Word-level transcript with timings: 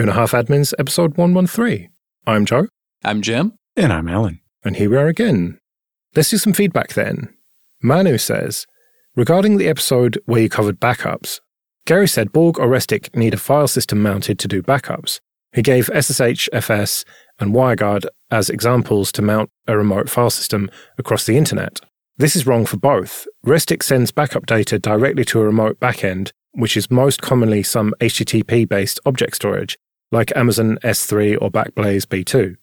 Two 0.00 0.04
and 0.04 0.10
a 0.12 0.14
Half 0.14 0.32
Admins, 0.32 0.72
episode 0.78 1.18
113. 1.18 1.90
I'm 2.26 2.46
Joe. 2.46 2.68
I'm 3.04 3.20
Jim. 3.20 3.52
And 3.76 3.92
I'm 3.92 4.08
Allan. 4.08 4.40
And 4.64 4.76
here 4.76 4.88
we 4.88 4.96
are 4.96 5.08
again. 5.08 5.58
Let's 6.16 6.30
do 6.30 6.38
some 6.38 6.54
feedback 6.54 6.94
then. 6.94 7.28
Manu 7.82 8.16
says, 8.16 8.66
regarding 9.14 9.58
the 9.58 9.68
episode 9.68 10.18
where 10.24 10.40
you 10.40 10.48
covered 10.48 10.80
backups, 10.80 11.40
Gary 11.84 12.08
said 12.08 12.32
Borg 12.32 12.58
or 12.58 12.66
Restic 12.66 13.14
need 13.14 13.34
a 13.34 13.36
file 13.36 13.68
system 13.68 14.02
mounted 14.02 14.38
to 14.38 14.48
do 14.48 14.62
backups. 14.62 15.20
He 15.52 15.60
gave 15.60 15.88
SSHFS, 15.88 17.04
and 17.38 17.52
WireGuard 17.52 18.06
as 18.30 18.48
examples 18.48 19.12
to 19.12 19.20
mount 19.20 19.50
a 19.66 19.76
remote 19.76 20.08
file 20.08 20.30
system 20.30 20.70
across 20.96 21.26
the 21.26 21.36
internet. 21.36 21.78
This 22.16 22.34
is 22.34 22.46
wrong 22.46 22.64
for 22.64 22.78
both. 22.78 23.26
Restic 23.44 23.82
sends 23.82 24.12
backup 24.12 24.46
data 24.46 24.78
directly 24.78 25.26
to 25.26 25.42
a 25.42 25.44
remote 25.44 25.78
backend, 25.78 26.32
which 26.52 26.74
is 26.74 26.90
most 26.90 27.20
commonly 27.20 27.62
some 27.62 27.92
HTTP 28.00 28.66
based 28.66 28.98
object 29.04 29.36
storage, 29.36 29.76
like 30.10 30.32
Amazon 30.36 30.78
S3 30.82 31.38
or 31.40 31.50
Backblaze 31.50 32.06
B2. 32.06 32.56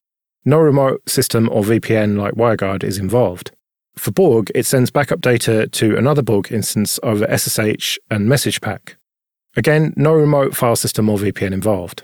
No 0.46 0.60
remote 0.60 1.08
system 1.10 1.50
or 1.52 1.64
VPN 1.64 2.18
like 2.18 2.36
WireGuard 2.36 2.84
is 2.84 2.98
involved. 2.98 3.52
For 3.98 4.12
Borg, 4.12 4.52
it 4.54 4.66
sends 4.66 4.92
backup 4.92 5.22
data 5.22 5.68
to 5.68 5.98
another 5.98 6.22
Borg 6.22 6.52
instance 6.52 7.00
over 7.04 7.26
SSH 7.36 7.98
and 8.10 8.28
MessagePack. 8.30 8.96
Again, 9.56 9.94
no 9.98 10.14
remote 10.14 10.56
file 10.56 10.76
system 10.76 11.10
or 11.10 11.18
VPN 11.18 11.52
involved. 11.52 12.04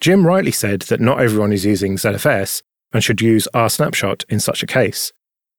Jim 0.00 0.26
rightly 0.26 0.52
said 0.52 0.82
that 0.82 1.00
not 1.00 1.20
everyone 1.20 1.52
is 1.52 1.64
using 1.64 1.96
ZFS 1.96 2.62
and 2.92 3.02
should 3.02 3.20
use 3.20 3.48
rsnapshot 3.54 4.24
in 4.28 4.40
such 4.40 4.62
a 4.62 4.66
case. 4.66 5.12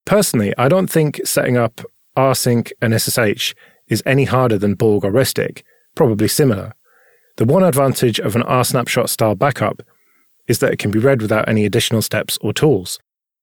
Personally, 0.05 0.53
I 0.57 0.67
don't 0.67 0.89
think 0.89 1.21
setting 1.25 1.57
up 1.57 1.81
rsync 2.17 2.71
and 2.81 2.99
SSH 2.99 3.53
is 3.87 4.03
any 4.05 4.25
harder 4.25 4.57
than 4.57 4.75
Borg 4.75 5.03
or 5.03 5.11
Restic, 5.11 5.63
probably 5.95 6.27
similar. 6.27 6.73
The 7.41 7.51
one 7.51 7.63
advantage 7.63 8.19
of 8.19 8.35
an 8.35 8.43
rsnapshot 8.43 9.09
style 9.09 9.33
backup 9.33 9.81
is 10.47 10.59
that 10.59 10.71
it 10.71 10.77
can 10.77 10.91
be 10.91 10.99
read 10.99 11.23
without 11.23 11.49
any 11.49 11.65
additional 11.65 12.03
steps 12.03 12.37
or 12.39 12.53
tools. 12.53 12.99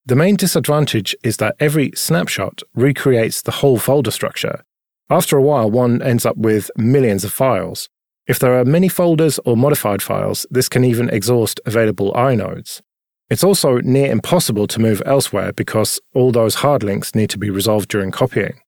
The 0.07 0.15
main 0.15 0.37
disadvantage 0.37 1.17
is 1.25 1.39
that 1.39 1.57
every 1.59 1.91
snapshot 1.97 2.63
recreates 2.77 3.43
the 3.43 3.51
whole 3.51 3.77
folder 3.77 4.13
structure. 4.13 4.63
After 5.11 5.37
a 5.37 5.43
while, 5.43 5.69
one 5.69 6.01
ends 6.01 6.25
up 6.25 6.37
with 6.37 6.71
millions 6.77 7.25
of 7.25 7.33
files. 7.33 7.89
If 8.29 8.39
there 8.39 8.57
are 8.61 8.65
many 8.65 8.89
folders 8.89 9.41
or 9.45 9.57
modified 9.57 10.01
files, 10.01 10.47
this 10.49 10.69
can 10.69 10.85
even 10.85 11.11
exhaust 11.11 11.59
available 11.67 12.13
inodes. 12.13 12.81
It's 13.29 13.43
also 13.43 13.79
near 13.81 14.13
impossible 14.13 14.69
to 14.69 14.81
move 14.81 15.03
elsewhere 15.07 15.53
because 15.53 16.01
all 16.15 16.31
those 16.31 16.55
hard 16.55 16.85
links 16.85 17.17
need 17.17 17.31
to 17.31 17.39
be 17.39 17.51
resolved 17.51 17.89
during 17.89 18.13
copying. 18.13 18.61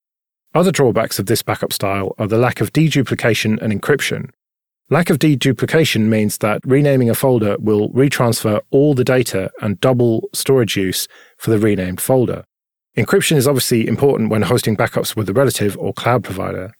Other 0.53 0.73
drawbacks 0.73 1.19
of 1.19 1.27
this 1.27 1.41
backup 1.41 1.71
style 1.71 2.15
are 2.17 2.27
the 2.27 2.37
lack 2.37 2.59
of 2.59 2.73
deduplication 2.73 3.61
and 3.61 3.71
encryption. 3.71 4.31
Lack 4.91 5.09
of 5.09 5.19
deduplication 5.19 6.09
means 6.09 6.39
that 6.39 6.59
renaming 6.65 7.09
a 7.09 7.15
folder 7.15 7.55
will 7.59 7.89
retransfer 7.91 8.59
all 8.71 8.93
the 8.93 9.05
data 9.05 9.49
and 9.61 9.79
double 9.79 10.27
storage 10.33 10.75
use 10.75 11.07
for 11.37 11.49
the 11.49 11.57
renamed 11.57 12.01
folder. 12.01 12.43
Encryption 12.97 13.37
is 13.37 13.47
obviously 13.47 13.87
important 13.87 14.29
when 14.29 14.41
hosting 14.41 14.75
backups 14.75 15.15
with 15.15 15.29
a 15.29 15.33
relative 15.33 15.77
or 15.77 15.93
cloud 15.93 16.25
provider. 16.25 16.73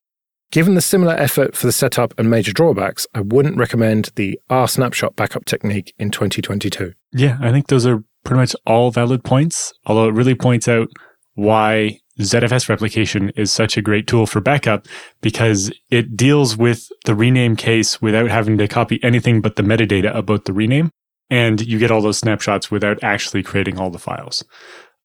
Given 0.52 0.76
the 0.76 0.82
similar 0.82 1.14
effort 1.14 1.56
for 1.56 1.68
the 1.68 1.72
setup 1.72 2.14
and 2.20 2.30
major 2.30 2.52
drawbacks, 2.52 3.08
I 3.14 3.22
wouldn't 3.22 3.56
recommend 3.56 4.10
the 4.16 4.38
rsnapshot 4.50 5.16
backup 5.16 5.46
technique 5.46 5.94
in 5.98 6.12
2022. 6.12 6.92
Yeah, 7.14 7.38
I 7.40 7.54
think 7.54 7.68
those 7.68 7.86
are 7.86 8.04
pretty 8.26 8.42
much 8.42 8.58
all 8.66 8.92
valid 8.92 9.24
points, 9.24 9.72
although 9.86 10.10
it 10.10 10.16
really 10.16 10.36
points 10.36 10.68
out 10.68 10.90
why 11.36 12.00
ZFS 12.22 12.70
replication 12.70 13.30
is 13.36 13.52
such 13.52 13.78
a 13.78 13.82
great 13.82 14.08
tool 14.08 14.26
for 14.26 14.42
backup 14.42 14.88
because 15.22 15.72
it 15.90 16.16
deals 16.16 16.58
with 16.58 16.90
the 17.06 17.16
rename 17.16 17.56
case 17.56 18.02
without 18.02 18.30
having 18.30 18.58
to 18.58 18.68
copy 18.68 19.00
anything 19.04 19.42
but 19.42 19.56
the 19.56 19.64
metadata 19.64 20.16
about 20.16 20.46
the 20.46 20.54
rename. 20.54 20.92
And 21.30 21.62
you 21.62 21.80
get 21.80 21.92
all 21.92 22.02
those 22.02 22.18
snapshots 22.18 22.70
without 22.70 23.04
actually 23.04 23.44
creating 23.44 23.80
all 23.80 23.90
the 23.90 24.00
files. 24.00 24.44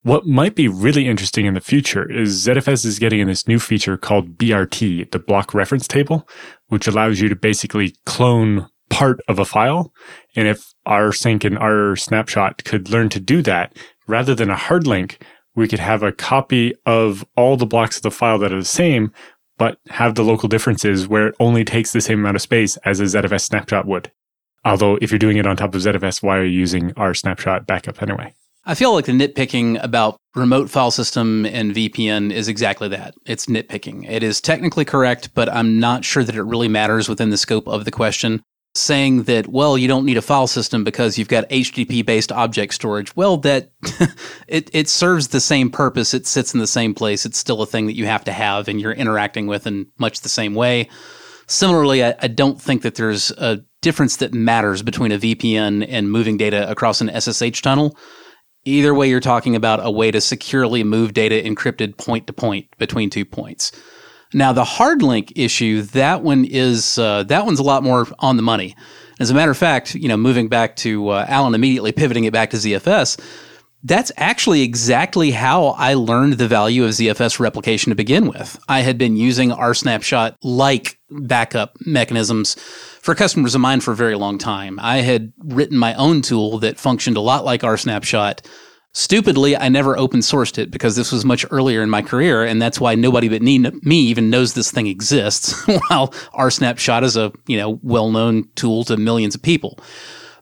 What 0.03 0.27
might 0.27 0.55
be 0.55 0.69
really 0.69 1.09
interesting 1.09 1.47
in 1.47 1.55
the 1.55 1.61
future 1.61 2.11
is 2.11 2.47
ZFS 2.47 2.85
is 2.85 2.99
getting 2.99 3.21
in 3.21 3.29
this 3.29 3.49
new 3.49 3.59
feature 3.59 3.97
called 3.97 4.37
BRT, 4.39 5.11
the 5.11 5.19
block 5.19 5.53
reference 5.53 5.89
table, 5.89 6.29
which 6.69 6.87
allows 6.87 7.21
you 7.21 7.29
to 7.29 7.37
basically 7.37 7.97
clone 8.07 8.69
part 8.89 9.21
of 9.27 9.39
a 9.39 9.45
file. 9.45 9.93
And 10.37 10.47
if 10.47 10.73
rsync 10.87 11.45
and 11.45 11.57
rsnapshot 11.57 12.65
could 12.65 12.91
learn 12.91 13.09
to 13.11 13.21
do 13.21 13.43
that, 13.43 13.77
rather 14.07 14.35
than 14.35 14.51
a 14.51 14.57
hard 14.57 14.87
link, 14.87 15.19
we 15.57 15.67
could 15.67 15.81
have 15.81 16.03
a 16.03 16.13
copy 16.13 16.75
of 16.85 17.27
all 17.37 17.57
the 17.57 17.67
blocks 17.67 17.97
of 17.97 18.03
the 18.03 18.11
file 18.11 18.39
that 18.39 18.53
are 18.53 18.61
the 18.61 18.65
same, 18.65 19.11
but 19.59 19.79
have 19.89 20.15
the 20.15 20.23
local 20.23 20.49
differences 20.49 21.09
where 21.09 21.29
it 21.29 21.35
only 21.41 21.65
takes 21.65 21.93
the 21.93 22.01
same 22.01 22.21
amount 22.21 22.37
of 22.37 22.43
space 22.43 22.77
as 22.79 23.01
a 23.01 23.05
ZFS 23.05 23.41
snapshot 23.41 23.87
would. 23.87 24.13
Although 24.65 24.99
if 25.01 25.11
you're 25.11 25.19
doing 25.19 25.39
it 25.39 25.47
on 25.47 25.57
top 25.57 25.75
of 25.75 25.81
ZFS, 25.81 26.23
why 26.23 26.37
are 26.37 26.45
you 26.45 26.59
using 26.59 26.91
rsnapshot 26.91 27.67
backup 27.67 28.03
anyway? 28.03 28.35
I 28.69 28.75
feel 28.75 28.93
like 28.93 29.05
the 29.05 29.13
nitpicking 29.13 29.83
about 29.83 30.17
remote 30.35 30.69
file 30.69 30.91
system 30.91 31.47
and 31.47 31.73
VPN 31.73 32.33
is 32.33 32.49
exactly 32.49 32.89
that. 32.89 33.15
It's 33.25 33.47
nitpicking. 33.47 34.11
It 34.11 34.25
is 34.25 34.41
technically 34.41 34.85
correct, 34.85 35.33
but 35.35 35.49
I'm 35.49 35.79
not 35.79 36.05
sure 36.05 36.25
that 36.25 36.35
it 36.35 36.43
really 36.43 36.69
matters 36.69 37.09
within 37.09 37.31
the 37.31 37.37
scope 37.37 37.69
of 37.69 37.85
the 37.85 37.93
question 37.93 38.43
saying 38.77 39.25
that 39.25 39.49
well 39.49 39.77
you 39.77 39.89
don't 39.89 40.05
need 40.05 40.17
a 40.17 40.23
file 40.23 40.47
system 40.47 40.85
because 40.85 41.19
you've 41.19 41.29
got 41.29 41.49
http 41.49 42.05
based 42.05 42.33
object 42.33 42.75
storage. 42.75 43.15
Well 43.17 43.37
that 43.39 43.71
it, 44.49 44.71
it 44.73 44.89
serves 44.89 45.29
the 45.29 45.41
same 45.41 45.71
purpose. 45.71 46.15
It 46.15 46.27
sits 46.27 46.55
in 46.55 46.61
the 46.61 46.67
same 46.67 46.95
place. 46.95 47.27
It's 47.27 47.39
still 47.39 47.63
a 47.63 47.67
thing 47.67 47.87
that 47.87 47.97
you 47.97 48.07
have 48.07 48.25
to 48.25 48.33
have 48.33 48.69
and 48.69 48.81
you're 48.81 48.93
interacting 48.93 49.47
with 49.47 49.67
in 49.67 49.87
much 49.99 50.21
the 50.21 50.29
same 50.29 50.55
way. 50.55 50.89
Similarly 51.47 52.05
I, 52.05 52.15
I 52.21 52.29
don't 52.29 52.61
think 52.61 52.83
that 52.83 52.97
there's 52.97 53.31
a 53.33 53.61
difference 53.83 54.17
that 54.17 54.35
matters 54.35 54.83
between 54.83 55.13
a 55.13 55.19
vpn 55.19 55.87
and 55.89 56.11
moving 56.11 56.37
data 56.37 56.71
across 56.71 57.01
an 57.01 57.11
ssh 57.21 57.63
tunnel. 57.63 57.97
Either 58.65 58.95
way 58.95 59.09
you're 59.09 59.21
talking 59.21 59.55
about 59.55 59.85
a 59.85 59.91
way 59.91 60.11
to 60.11 60.21
securely 60.21 60.83
move 60.83 61.15
data 61.15 61.37
encrypted 61.37 61.97
point 61.97 62.27
to 62.27 62.33
point 62.33 62.67
between 62.79 63.11
two 63.11 63.25
points 63.25 63.71
now, 64.35 64.53
the 64.53 64.65
hard 64.65 65.03
link 65.03 65.33
issue, 65.37 65.83
that 65.83 66.23
one 66.23 66.45
is 66.45 66.99
uh, 66.99 67.23
that 67.25 67.47
one's 67.47 67.61
a 67.61 67.65
lot 67.65 67.83
more 67.83 68.07
on 68.19 68.37
the 68.37 68.43
money. 68.43 68.75
As 69.19 69.31
a 69.31 69.35
matter 69.35 69.51
of 69.51 69.57
fact, 69.57 69.95
you 69.95 70.09
know, 70.09 70.17
moving 70.17 70.49
back 70.49 70.77
to 70.77 71.09
uh, 71.09 71.27
Allan 71.29 71.55
immediately 71.55 71.93
pivoting 71.93 72.25
it 72.25 72.33
back 72.33 72.51
to 72.51 72.57
ZFS, 72.57 73.19
that's 73.85 74.11
actually 74.17 74.63
exactly 74.63 75.31
how 75.31 75.69
I 75.69 75.95
learned 75.95 76.35
the 76.35 76.49
value 76.49 76.85
of 76.85 76.91
ZFS 76.91 77.39
replication 77.39 77.91
to 77.91 77.97
begin 77.97 78.27
with. 78.27 78.59
I 78.69 78.81
had 78.81 78.99
been 78.99 79.17
using 79.17 79.51
rsnapshot 79.51 80.37
like 80.43 80.99
backup 81.09 81.77
mechanisms 81.87 82.57
for 83.01 83.15
customers 83.15 83.55
of 83.55 83.61
mine 83.61 83.81
for 83.81 83.93
a 83.93 83.97
very 83.97 84.17
long 84.17 84.39
time. 84.39 84.81
I 84.81 84.99
had 84.99 85.33
written 85.39 85.79
my 85.79 85.95
own 85.95 86.21
tool 86.21 86.59
that 86.59 86.81
functioned 86.81 87.17
a 87.17 87.21
lot 87.21 87.45
like 87.45 87.63
rsnapshot 87.63 88.45
Stupidly, 88.99 89.55
I 89.55 89.69
never 89.69 89.99
open 89.99 90.21
sourced 90.21 90.57
it 90.57 90.71
because 90.71 90.97
this 90.97 91.13
was 91.13 91.23
much 91.23 91.45
earlier 91.51 91.83
in 91.83 91.91
my 91.91 92.01
career, 92.01 92.45
and 92.45 92.63
that's 92.63 92.81
why 92.81 92.95
nobody 92.95 93.29
but 93.29 93.43
me, 93.43 93.59
even 93.91 94.31
knows 94.31 94.55
this 94.55 94.71
thing 94.71 94.87
exists. 94.87 95.53
while 95.89 96.09
rsnapshot 96.33 97.03
is 97.03 97.15
a 97.15 97.31
you 97.47 97.59
know 97.59 97.79
well 97.83 98.11
known 98.11 98.49
tool 98.55 98.85
to 98.85 98.97
millions 98.97 99.35
of 99.35 99.43
people. 99.43 99.79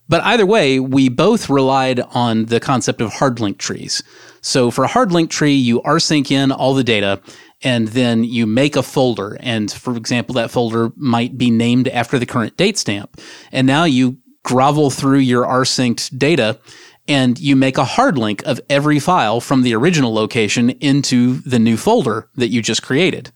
But 0.09 0.23
either 0.23 0.47
way, 0.47 0.79
we 0.79 1.09
both 1.09 1.51
relied 1.51 1.99
on 1.99 2.45
the 2.45 2.61
concept 2.61 3.01
of 3.01 3.13
hard 3.15 3.41
link 3.41 3.59
trees. 3.59 4.05
So 4.41 4.71
for 4.71 4.85
a 4.85 4.89
hard 4.89 5.11
link 5.11 5.33
tree, 5.33 5.57
you 5.57 5.81
rsync 5.81 6.31
in 6.31 6.53
all 6.53 6.75
the 6.75 6.85
data, 6.85 7.21
and 7.65 7.89
then 7.89 8.23
you 8.23 8.47
make 8.47 8.77
a 8.77 8.85
folder. 8.85 9.37
And 9.41 9.73
for 9.73 9.97
example, 9.97 10.37
that 10.37 10.53
folder 10.53 10.93
might 10.95 11.37
be 11.37 11.51
named 11.51 11.89
after 11.89 12.21
the 12.21 12.27
current 12.27 12.57
date 12.57 12.79
stamp. 12.79 13.21
And 13.51 13.67
now 13.67 13.83
you 13.83 14.19
grovel 14.45 14.91
through 14.91 15.19
your 15.19 15.45
rsynced 15.45 16.17
data 16.17 16.61
and 17.07 17.39
you 17.39 17.55
make 17.57 17.79
a 17.79 17.85
hard 17.85 18.17
link 18.17 18.43
of 18.45 18.61
every 18.71 18.99
file 18.99 19.41
from 19.41 19.63
the 19.63 19.75
original 19.75 20.15
location 20.15 20.71
into 20.71 21.41
the 21.41 21.59
new 21.59 21.77
folder 21.77 22.29
that 22.37 22.49
you 22.49 22.63
just 22.63 22.83
created. 22.83 23.31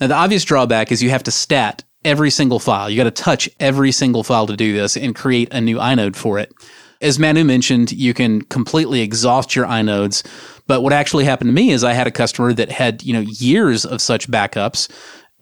Now, 0.00 0.06
the 0.06 0.14
obvious 0.14 0.44
drawback 0.44 0.92
is 0.92 1.02
you 1.02 1.10
have 1.10 1.22
to 1.24 1.30
stat 1.30 1.84
every 2.04 2.30
single 2.30 2.58
file. 2.58 2.88
You 2.88 2.96
got 2.96 3.04
to 3.04 3.10
touch 3.10 3.48
every 3.60 3.92
single 3.92 4.22
file 4.22 4.46
to 4.46 4.56
do 4.56 4.72
this 4.74 4.96
and 4.96 5.14
create 5.14 5.52
a 5.52 5.60
new 5.60 5.78
inode 5.78 6.16
for 6.16 6.38
it. 6.38 6.52
As 7.00 7.18
Manu 7.18 7.44
mentioned, 7.44 7.92
you 7.92 8.14
can 8.14 8.42
completely 8.42 9.00
exhaust 9.00 9.54
your 9.54 9.66
inodes. 9.66 10.22
But 10.66 10.80
what 10.82 10.92
actually 10.92 11.24
happened 11.24 11.48
to 11.48 11.54
me 11.54 11.70
is 11.70 11.84
I 11.84 11.92
had 11.92 12.06
a 12.06 12.12
customer 12.12 12.52
that 12.54 12.70
had, 12.70 13.02
you 13.02 13.12
know, 13.12 13.20
years 13.20 13.84
of 13.84 14.00
such 14.00 14.30
backups. 14.30 14.90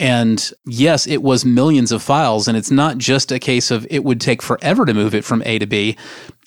And 0.01 0.51
yes, 0.67 1.07
it 1.07 1.23
was 1.23 1.45
millions 1.45 1.93
of 1.93 2.03
files. 2.03 2.49
And 2.49 2.57
it's 2.57 2.73
not 2.73 2.99
just 2.99 3.31
a 3.31 3.39
case 3.39 3.71
of 3.71 3.87
it 3.91 4.03
would 4.03 4.21
take 4.21 4.43
forever 4.43 4.85
to 4.85 4.95
move 4.95 5.15
it 5.15 5.25
from 5.25 5.43
A 5.47 5.59
to 5.61 5.67
B 5.67 5.97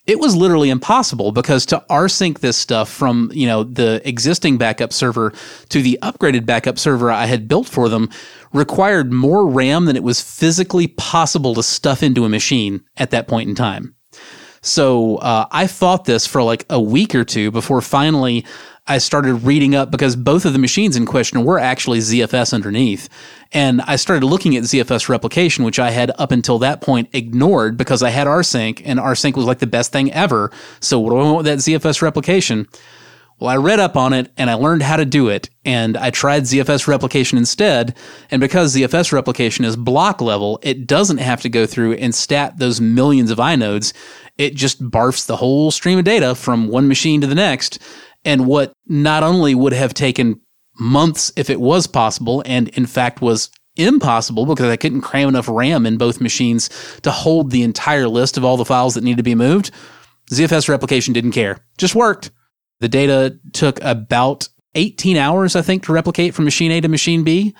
it 0.07 0.19
was 0.19 0.35
literally 0.35 0.69
impossible 0.69 1.31
because 1.31 1.65
to 1.67 1.83
rsync 1.89 2.39
this 2.39 2.57
stuff 2.57 2.89
from 2.89 3.29
you 3.33 3.45
know 3.45 3.63
the 3.63 4.01
existing 4.07 4.57
backup 4.57 4.91
server 4.91 5.33
to 5.69 5.81
the 5.81 5.99
upgraded 6.01 6.45
backup 6.45 6.79
server 6.79 7.11
I 7.11 7.25
had 7.25 7.47
built 7.47 7.67
for 7.67 7.89
them 7.89 8.09
required 8.53 9.11
more 9.11 9.45
RAM 9.45 9.85
than 9.85 9.95
it 9.95 10.03
was 10.03 10.21
physically 10.21 10.87
possible 10.87 11.53
to 11.55 11.63
stuff 11.63 12.01
into 12.01 12.25
a 12.25 12.29
machine 12.29 12.83
at 12.95 13.11
that 13.11 13.27
point 13.27 13.49
in 13.49 13.55
time. 13.55 13.93
So 14.61 15.17
uh, 15.17 15.45
I 15.51 15.67
fought 15.67 16.05
this 16.05 16.25
for 16.25 16.41
like 16.41 16.65
a 16.69 16.81
week 16.81 17.13
or 17.13 17.23
two 17.23 17.51
before 17.51 17.81
finally 17.81 18.45
I 18.87 18.99
started 18.99 19.35
reading 19.35 19.75
up 19.75 19.91
because 19.91 20.15
both 20.15 20.45
of 20.45 20.53
the 20.53 20.59
machines 20.59 20.95
in 20.95 21.05
question 21.05 21.43
were 21.43 21.59
actually 21.59 21.99
ZFS 21.99 22.53
underneath. 22.53 23.09
And 23.51 23.81
I 23.81 23.97
started 23.97 24.25
looking 24.25 24.55
at 24.55 24.63
ZFS 24.63 25.09
replication, 25.09 25.65
which 25.65 25.79
I 25.79 25.91
had 25.91 26.11
up 26.17 26.31
until 26.31 26.59
that 26.59 26.81
point 26.81 27.09
ignored 27.13 27.77
because 27.77 28.01
I 28.01 28.09
had 28.09 28.27
rsync 28.27 28.81
and 28.85 28.99
rsync 28.99 29.35
was 29.35 29.45
like 29.45 29.59
the 29.59 29.67
best 29.67 29.91
thing 29.91 30.11
ever. 30.13 30.51
So 30.79 30.99
what 30.99 31.09
do 31.09 31.17
I 31.17 31.23
want 31.23 31.37
with 31.37 31.45
that 31.47 31.59
ZFS 31.59 32.01
replication? 32.01 32.67
Well, 33.39 33.51
I 33.51 33.57
read 33.57 33.79
up 33.79 33.95
on 33.95 34.13
it 34.13 34.31
and 34.35 34.49
I 34.49 34.55
learned 34.55 34.81
how 34.81 34.97
to 34.97 35.05
do 35.05 35.29
it 35.29 35.49
and 35.63 35.95
I 35.95 36.09
tried 36.09 36.43
ZFS 36.43 36.87
replication 36.87 37.37
instead. 37.37 37.95
And 38.31 38.39
because 38.39 38.75
ZFS 38.75 39.11
replication 39.11 39.63
is 39.63 39.75
block 39.75 40.21
level, 40.21 40.59
it 40.63 40.87
doesn't 40.87 41.19
have 41.19 41.41
to 41.41 41.49
go 41.49 41.67
through 41.67 41.93
and 41.93 42.15
stat 42.15 42.57
those 42.57 42.81
millions 42.81 43.29
of 43.29 43.37
inodes. 43.37 43.93
It 44.39 44.55
just 44.55 44.83
barfs 44.83 45.27
the 45.27 45.35
whole 45.35 45.69
stream 45.69 45.99
of 45.99 46.05
data 46.05 46.33
from 46.33 46.67
one 46.67 46.87
machine 46.87 47.21
to 47.21 47.27
the 47.27 47.35
next 47.35 47.79
and 48.25 48.45
what 48.45 48.73
not 48.87 49.23
only 49.23 49.55
would 49.55 49.73
have 49.73 49.93
taken 49.93 50.41
months 50.79 51.31
if 51.35 51.49
it 51.49 51.59
was 51.59 51.87
possible, 51.87 52.43
and 52.45 52.69
in 52.69 52.85
fact 52.85 53.21
was 53.21 53.49
impossible 53.75 54.45
because 54.45 54.69
I 54.69 54.77
couldn't 54.77 55.01
cram 55.01 55.29
enough 55.29 55.47
RAM 55.47 55.85
in 55.85 55.97
both 55.97 56.21
machines 56.21 56.69
to 57.03 57.11
hold 57.11 57.51
the 57.51 57.63
entire 57.63 58.07
list 58.07 58.37
of 58.37 58.43
all 58.43 58.57
the 58.57 58.65
files 58.65 58.95
that 58.95 59.03
need 59.03 59.17
to 59.17 59.23
be 59.23 59.35
moved. 59.35 59.71
ZFS 60.31 60.67
replication 60.67 61.13
didn't 61.13 61.31
care, 61.31 61.59
just 61.77 61.95
worked. 61.95 62.31
The 62.79 62.89
data 62.89 63.39
took 63.53 63.81
about 63.81 64.49
18 64.75 65.17
hours, 65.17 65.55
I 65.55 65.61
think, 65.61 65.83
to 65.83 65.93
replicate 65.93 66.33
from 66.33 66.45
machine 66.45 66.71
A 66.71 66.81
to 66.81 66.87
machine 66.87 67.23
B. 67.23 67.55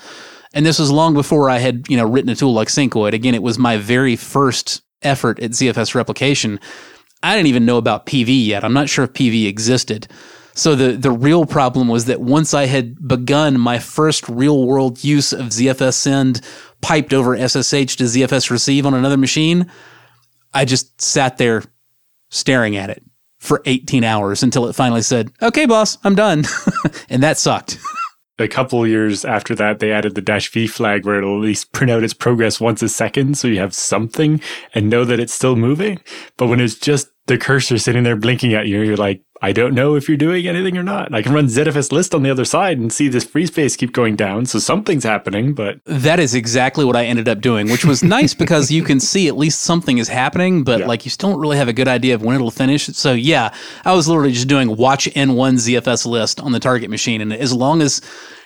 And 0.53 0.65
this 0.65 0.79
was 0.79 0.91
long 0.91 1.13
before 1.13 1.49
I 1.49 1.57
had, 1.57 1.87
you 1.87 1.97
know, 1.97 2.05
written 2.05 2.29
a 2.29 2.35
tool 2.35 2.53
like 2.53 2.67
Syncoid. 2.67 3.13
Again, 3.13 3.35
it 3.35 3.43
was 3.43 3.57
my 3.57 3.77
very 3.77 4.15
first 4.15 4.81
effort 5.01 5.39
at 5.39 5.51
ZFS 5.51 5.95
replication. 5.95 6.59
I 7.23 7.35
didn't 7.35 7.47
even 7.47 7.65
know 7.65 7.77
about 7.77 8.05
PV 8.05 8.45
yet. 8.45 8.63
I'm 8.63 8.73
not 8.73 8.89
sure 8.89 9.05
if 9.05 9.13
PV 9.13 9.47
existed. 9.47 10.07
So 10.57 10.73
the, 10.73 10.93
the 10.93 11.11
real 11.11 11.45
problem 11.45 11.87
was 11.87 12.05
that 12.05 12.19
once 12.19 12.55
I 12.55 12.65
had 12.65 13.07
begun 13.07 13.59
my 13.59 13.77
first 13.77 14.27
real 14.27 14.65
world 14.65 15.03
use 15.03 15.31
of 15.31 15.49
ZFS 15.49 15.93
send 15.93 16.41
piped 16.81 17.13
over 17.13 17.37
SSH 17.37 17.95
to 17.97 18.05
ZFS 18.05 18.49
receive 18.49 18.87
on 18.87 18.95
another 18.95 19.17
machine, 19.17 19.69
I 20.55 20.65
just 20.65 20.99
sat 20.99 21.37
there 21.37 21.61
staring 22.31 22.75
at 22.75 22.89
it 22.89 23.03
for 23.37 23.61
18 23.65 24.03
hours 24.03 24.41
until 24.41 24.67
it 24.67 24.73
finally 24.73 25.03
said, 25.03 25.31
okay, 25.43 25.67
boss, 25.67 25.99
I'm 26.03 26.15
done. 26.15 26.45
and 27.09 27.21
that 27.21 27.37
sucked. 27.37 27.77
a 28.39 28.47
couple 28.47 28.85
years 28.87 29.23
after 29.23 29.53
that, 29.53 29.77
they 29.77 29.91
added 29.91 30.15
the 30.15 30.21
dash 30.21 30.51
V 30.51 30.65
flag 30.65 31.05
where 31.05 31.19
it'll 31.19 31.37
at 31.37 31.43
least 31.43 31.71
print 31.71 31.91
out 31.91 32.03
its 32.03 32.15
progress 32.15 32.59
once 32.59 32.81
a 32.81 32.89
second. 32.89 33.37
So 33.37 33.47
you 33.47 33.59
have 33.59 33.75
something 33.75 34.41
and 34.73 34.89
know 34.89 35.05
that 35.05 35.19
it's 35.19 35.33
still 35.33 35.55
moving. 35.55 35.99
But 36.35 36.47
when 36.47 36.59
it's 36.59 36.79
just 36.79 37.09
the 37.27 37.37
cursor 37.37 37.77
sitting 37.77 38.03
there 38.03 38.15
blinking 38.15 38.53
at 38.53 38.67
you, 38.67 38.81
you're 38.81 38.97
like, 38.97 39.21
I 39.41 39.51
don't 39.51 39.75
know 39.75 39.95
if 39.95 40.07
you're 40.07 40.17
doing 40.17 40.47
anything 40.47 40.77
or 40.77 40.83
not. 40.83 41.13
I 41.13 41.21
can 41.21 41.33
run 41.33 41.45
ZFS 41.45 41.91
list 41.91 42.15
on 42.15 42.23
the 42.23 42.31
other 42.31 42.45
side 42.45 42.79
and 42.79 42.91
see 42.91 43.07
this 43.07 43.25
free 43.25 43.45
space 43.45 43.75
keep 43.75 43.91
going 43.91 44.15
down. 44.15 44.45
So 44.45 44.59
something's 44.59 45.03
happening, 45.03 45.53
but. 45.53 45.79
That 45.85 46.19
is 46.19 46.33
exactly 46.33 46.85
what 46.85 46.95
I 46.95 47.05
ended 47.05 47.27
up 47.27 47.41
doing, 47.41 47.69
which 47.69 47.85
was 47.85 48.01
nice 48.01 48.33
because 48.45 48.71
you 48.71 48.81
can 48.81 48.99
see 48.99 49.27
at 49.27 49.37
least 49.37 49.61
something 49.61 49.97
is 49.97 50.07
happening, 50.07 50.63
but 50.63 50.79
yeah. 50.79 50.87
like 50.87 51.05
you 51.05 51.11
still 51.11 51.31
don't 51.31 51.39
really 51.39 51.57
have 51.57 51.67
a 51.67 51.73
good 51.73 51.87
idea 51.87 52.15
of 52.15 52.23
when 52.23 52.35
it'll 52.35 52.49
finish. 52.49 52.87
So 52.87 53.13
yeah, 53.13 53.53
I 53.85 53.93
was 53.93 54.07
literally 54.07 54.31
just 54.31 54.47
doing 54.47 54.75
watch 54.75 55.05
N1 55.05 55.55
ZFS 55.55 56.05
list 56.05 56.39
on 56.39 56.53
the 56.53 56.59
target 56.59 56.89
machine. 56.89 57.21
And 57.21 57.33
as 57.33 57.53
long 57.53 57.81
as, 57.81 58.01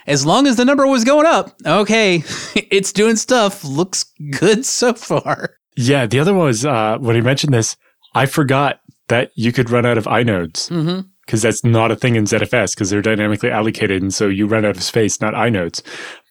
as 0.06 0.26
long 0.26 0.46
as 0.46 0.56
the 0.56 0.64
number 0.64 0.86
was 0.86 1.04
going 1.04 1.26
up, 1.26 1.54
okay, 1.64 2.16
it's 2.56 2.92
doing 2.92 3.16
stuff. 3.16 3.64
Looks 3.64 4.04
good 4.38 4.66
so 4.66 4.92
far. 4.92 5.56
Yeah. 5.76 6.06
The 6.06 6.18
other 6.18 6.34
one 6.34 6.46
was, 6.46 6.66
uh, 6.66 6.98
when 6.98 7.14
he 7.14 7.22
mentioned 7.22 7.54
this, 7.54 7.76
I 8.14 8.26
forgot 8.26 8.80
that 9.08 9.30
you 9.34 9.52
could 9.52 9.70
run 9.70 9.86
out 9.86 9.98
of 9.98 10.04
inodes. 10.04 10.68
Mm-hmm 10.70 11.08
because 11.26 11.42
that's 11.42 11.64
not 11.64 11.90
a 11.90 11.96
thing 11.96 12.16
in 12.16 12.24
ZFS 12.24 12.74
because 12.74 12.90
they're 12.90 13.00
dynamically 13.00 13.50
allocated. 13.50 14.02
And 14.02 14.12
so 14.12 14.26
you 14.28 14.46
run 14.46 14.64
out 14.64 14.76
of 14.76 14.82
space, 14.82 15.20
not 15.20 15.34
inodes. 15.34 15.82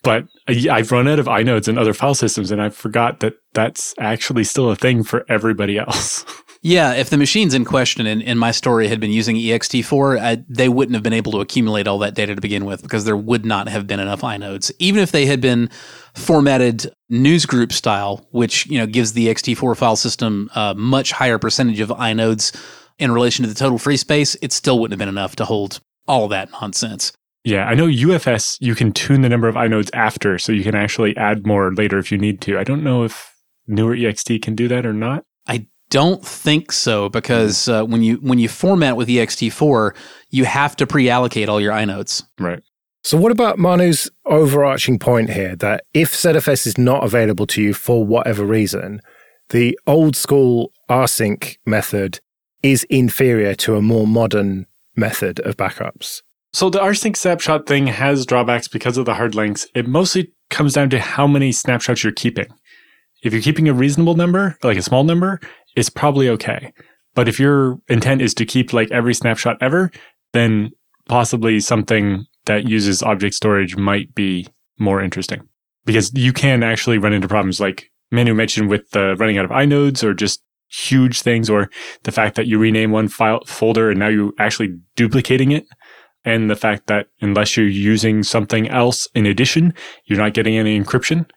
But 0.03 0.25
I've 0.47 0.91
run 0.91 1.07
out 1.07 1.19
of 1.19 1.27
inodes 1.27 1.67
in 1.67 1.77
other 1.77 1.93
file 1.93 2.13
systems 2.13 2.51
and 2.51 2.61
I 2.61 2.69
forgot 2.69 3.19
that 3.21 3.35
that's 3.53 3.95
actually 3.99 4.43
still 4.43 4.69
a 4.69 4.75
thing 4.75 5.03
for 5.03 5.25
everybody 5.29 5.77
else. 5.77 6.25
yeah. 6.61 6.93
If 6.93 7.09
the 7.09 7.17
machines 7.17 7.53
in 7.53 7.65
question 7.65 8.05
in, 8.05 8.21
in 8.21 8.37
my 8.37 8.51
story 8.51 8.87
had 8.87 8.99
been 8.99 9.11
using 9.11 9.35
ext4, 9.35 10.19
I, 10.19 10.43
they 10.47 10.69
wouldn't 10.69 10.95
have 10.95 11.03
been 11.03 11.13
able 11.13 11.31
to 11.33 11.39
accumulate 11.39 11.87
all 11.87 11.99
that 11.99 12.13
data 12.13 12.35
to 12.35 12.41
begin 12.41 12.65
with 12.65 12.81
because 12.81 13.05
there 13.05 13.17
would 13.17 13.45
not 13.45 13.67
have 13.67 13.87
been 13.87 13.99
enough 13.99 14.21
inodes. 14.21 14.71
Even 14.79 15.01
if 15.01 15.11
they 15.11 15.25
had 15.25 15.41
been 15.41 15.69
formatted 16.13 16.91
newsgroup 17.11 17.71
style, 17.71 18.27
which 18.31 18.67
you 18.67 18.77
know 18.77 18.85
gives 18.85 19.13
the 19.13 19.27
ext4 19.27 19.75
file 19.75 19.95
system 19.95 20.49
a 20.55 20.75
much 20.75 21.11
higher 21.11 21.37
percentage 21.37 21.79
of 21.79 21.89
inodes 21.89 22.55
in 22.99 23.11
relation 23.11 23.43
to 23.43 23.49
the 23.49 23.55
total 23.55 23.77
free 23.77 23.97
space, 23.97 24.35
it 24.41 24.51
still 24.51 24.79
wouldn't 24.79 24.93
have 24.93 24.99
been 24.99 25.09
enough 25.09 25.35
to 25.37 25.45
hold 25.45 25.79
all 26.07 26.27
that 26.27 26.51
nonsense. 26.51 27.11
Yeah, 27.43 27.65
I 27.65 27.73
know 27.73 27.87
UFS 27.87 28.57
you 28.61 28.75
can 28.75 28.91
tune 28.91 29.21
the 29.21 29.29
number 29.29 29.47
of 29.47 29.55
inodes 29.55 29.89
after, 29.93 30.37
so 30.37 30.51
you 30.51 30.63
can 30.63 30.75
actually 30.75 31.17
add 31.17 31.45
more 31.45 31.73
later 31.73 31.97
if 31.97 32.11
you 32.11 32.17
need 32.17 32.39
to. 32.41 32.59
I 32.59 32.63
don't 32.63 32.83
know 32.83 33.03
if 33.03 33.35
newer 33.67 33.95
ext 33.95 34.41
can 34.41 34.55
do 34.55 34.67
that 34.67 34.85
or 34.85 34.93
not. 34.93 35.25
I 35.91 35.97
don't 35.99 36.25
think 36.25 36.71
so 36.71 37.09
because 37.09 37.67
uh, 37.67 37.83
when 37.83 38.01
you 38.01 38.15
when 38.17 38.39
you 38.39 38.47
format 38.47 38.95
with 38.95 39.09
ext4, 39.09 39.93
you 40.29 40.45
have 40.45 40.77
to 40.77 40.87
pre-allocate 40.87 41.49
all 41.49 41.59
your 41.59 41.73
inodes. 41.73 42.23
Right. 42.39 42.63
So, 43.03 43.17
what 43.17 43.33
about 43.33 43.59
Manu's 43.59 44.09
overarching 44.25 44.99
point 44.99 45.31
here 45.31 45.53
that 45.57 45.83
if 45.93 46.13
ZFS 46.13 46.65
is 46.65 46.77
not 46.77 47.03
available 47.03 47.45
to 47.47 47.61
you 47.61 47.73
for 47.73 48.05
whatever 48.05 48.45
reason, 48.45 49.01
the 49.49 49.77
old 49.85 50.15
school 50.15 50.71
rsync 50.89 51.57
method 51.65 52.21
is 52.63 52.85
inferior 52.85 53.53
to 53.55 53.75
a 53.75 53.81
more 53.81 54.07
modern 54.07 54.67
method 54.95 55.41
of 55.41 55.57
backups? 55.57 56.21
So, 56.53 56.69
the 56.69 56.79
rsync 56.79 57.17
snapshot 57.17 57.67
thing 57.67 57.87
has 57.87 58.25
drawbacks 58.25 58.69
because 58.69 58.95
of 58.95 59.03
the 59.03 59.15
hard 59.15 59.35
links. 59.35 59.67
It 59.75 59.89
mostly 59.89 60.31
comes 60.49 60.73
down 60.73 60.89
to 60.91 60.99
how 61.01 61.27
many 61.27 61.51
snapshots 61.51 62.01
you're 62.01 62.13
keeping. 62.13 62.47
If 63.23 63.33
you're 63.33 63.41
keeping 63.41 63.69
a 63.69 63.73
reasonable 63.73 64.15
number, 64.15 64.57
like 64.63 64.77
a 64.77 64.81
small 64.81 65.03
number, 65.03 65.39
it's 65.75 65.89
probably 65.89 66.29
okay. 66.29 66.73
But 67.13 67.27
if 67.27 67.39
your 67.39 67.79
intent 67.89 68.21
is 68.21 68.33
to 68.35 68.45
keep 68.45 68.73
like 68.73 68.91
every 68.91 69.13
snapshot 69.13 69.57
ever, 69.61 69.91
then 70.33 70.71
possibly 71.07 71.59
something 71.59 72.25
that 72.45 72.67
uses 72.67 73.03
object 73.03 73.35
storage 73.35 73.75
might 73.75 74.15
be 74.15 74.47
more 74.79 75.01
interesting 75.01 75.47
because 75.85 76.11
you 76.13 76.33
can 76.33 76.63
actually 76.63 76.97
run 76.97 77.13
into 77.13 77.27
problems 77.27 77.59
like 77.59 77.91
Manu 78.11 78.33
mentioned 78.33 78.69
with 78.69 78.89
the 78.91 79.15
running 79.15 79.37
out 79.37 79.45
of 79.45 79.51
inodes 79.51 80.03
or 80.03 80.13
just 80.13 80.43
huge 80.69 81.21
things 81.21 81.49
or 81.49 81.69
the 82.03 82.11
fact 82.11 82.35
that 82.35 82.47
you 82.47 82.57
rename 82.57 82.91
one 82.91 83.07
file 83.07 83.41
folder 83.45 83.89
and 83.89 83.99
now 83.99 84.07
you're 84.07 84.31
actually 84.39 84.77
duplicating 84.95 85.51
it. 85.51 85.65
And 86.23 86.49
the 86.49 86.55
fact 86.55 86.87
that 86.87 87.07
unless 87.19 87.57
you're 87.57 87.67
using 87.67 88.23
something 88.23 88.69
else 88.69 89.07
in 89.15 89.25
addition, 89.25 89.73
you're 90.05 90.19
not 90.19 90.33
getting 90.33 90.55
any 90.55 90.79
encryption. 90.79 91.29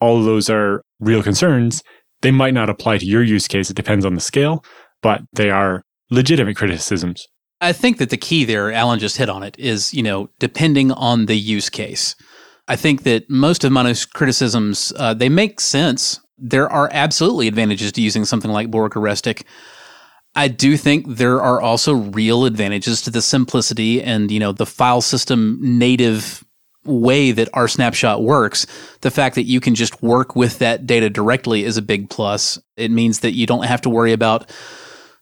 All 0.00 0.18
of 0.18 0.24
those 0.24 0.50
are 0.50 0.82
real 1.00 1.22
concerns. 1.22 1.82
They 2.22 2.30
might 2.30 2.54
not 2.54 2.70
apply 2.70 2.98
to 2.98 3.06
your 3.06 3.22
use 3.22 3.46
case. 3.46 3.70
It 3.70 3.76
depends 3.76 4.04
on 4.04 4.14
the 4.14 4.20
scale, 4.20 4.64
but 5.02 5.22
they 5.32 5.50
are 5.50 5.82
legitimate 6.10 6.56
criticisms. 6.56 7.26
I 7.60 7.72
think 7.72 7.98
that 7.98 8.10
the 8.10 8.16
key 8.16 8.44
there, 8.44 8.72
Allan 8.72 8.98
just 8.98 9.16
hit 9.16 9.28
on 9.28 9.42
it, 9.42 9.56
is, 9.58 9.94
you 9.94 10.02
know, 10.02 10.28
depending 10.38 10.92
on 10.92 11.26
the 11.26 11.36
use 11.36 11.70
case. 11.70 12.14
I 12.68 12.76
think 12.76 13.04
that 13.04 13.30
most 13.30 13.64
of 13.64 13.72
Manu's 13.72 14.04
criticisms, 14.04 14.92
uh, 14.96 15.14
they 15.14 15.28
make 15.28 15.60
sense. 15.60 16.20
There 16.36 16.70
are 16.70 16.90
absolutely 16.92 17.48
advantages 17.48 17.92
to 17.92 18.02
using 18.02 18.24
something 18.24 18.50
like 18.50 18.70
Borg 18.70 18.96
or 18.96 19.00
Restic. 19.00 19.44
I 20.34 20.48
do 20.48 20.76
think 20.76 21.06
there 21.08 21.40
are 21.40 21.60
also 21.62 21.94
real 21.94 22.44
advantages 22.44 23.00
to 23.02 23.10
the 23.10 23.22
simplicity 23.22 24.02
and, 24.02 24.30
you 24.30 24.38
know, 24.38 24.52
the 24.52 24.66
file 24.66 25.00
system 25.00 25.58
native 25.62 26.44
way 26.86 27.32
that 27.32 27.50
rsnapshot 27.52 28.22
works. 28.22 28.66
The 29.00 29.10
fact 29.10 29.34
that 29.34 29.44
you 29.44 29.60
can 29.60 29.74
just 29.74 30.02
work 30.02 30.36
with 30.36 30.58
that 30.58 30.86
data 30.86 31.10
directly 31.10 31.64
is 31.64 31.76
a 31.76 31.82
big 31.82 32.10
plus. 32.10 32.58
It 32.76 32.90
means 32.90 33.20
that 33.20 33.32
you 33.32 33.46
don't 33.46 33.64
have 33.64 33.80
to 33.82 33.90
worry 33.90 34.12
about 34.12 34.50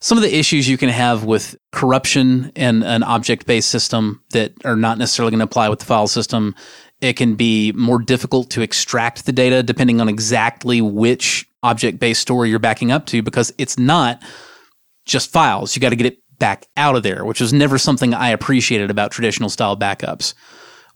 some 0.00 0.18
of 0.18 0.23
the 0.23 0.37
issues 0.37 0.68
you 0.68 0.76
can 0.76 0.90
have 0.90 1.25
with 1.25 1.56
corruption 1.73 2.52
in 2.54 2.83
an 2.83 3.02
object 3.02 3.47
based 3.47 3.71
system 3.71 4.23
that 4.33 4.52
are 4.64 4.76
not 4.76 4.99
necessarily 4.99 5.30
going 5.30 5.38
to 5.38 5.47
apply 5.47 5.68
with 5.68 5.78
the 5.78 5.87
file 5.87 6.06
system. 6.06 6.54
It 7.00 7.14
can 7.14 7.37
be 7.37 7.73
more 7.73 7.99
difficult 7.99 8.50
to 8.50 8.62
extract 8.62 9.25
the 9.25 9.33
data 9.33 9.62
depending 9.62 10.00
on 10.00 10.09
exactly 10.09 10.80
which 10.80 11.49
object 11.62 11.99
based 11.99 12.21
store 12.21 12.44
you're 12.44 12.59
backing 12.59 12.92
up 12.92 13.06
to 13.06 13.23
because 13.23 13.52
it's 13.56 13.78
not 13.78 14.23
just 15.06 15.33
files. 15.33 15.75
You 15.75 15.80
got 15.80 15.90
to 15.90 15.97
get 15.97 16.06
it 16.06 16.18
back 16.38 16.66
out 16.76 16.97
of 16.97 17.02
there, 17.02 17.25
which 17.25 17.40
was 17.40 17.52
never 17.52 17.78
something 17.78 18.12
I 18.12 18.28
appreciated 18.28 18.90
about 18.90 19.11
traditional 19.11 19.49
style 19.49 19.76
backups. 19.76 20.35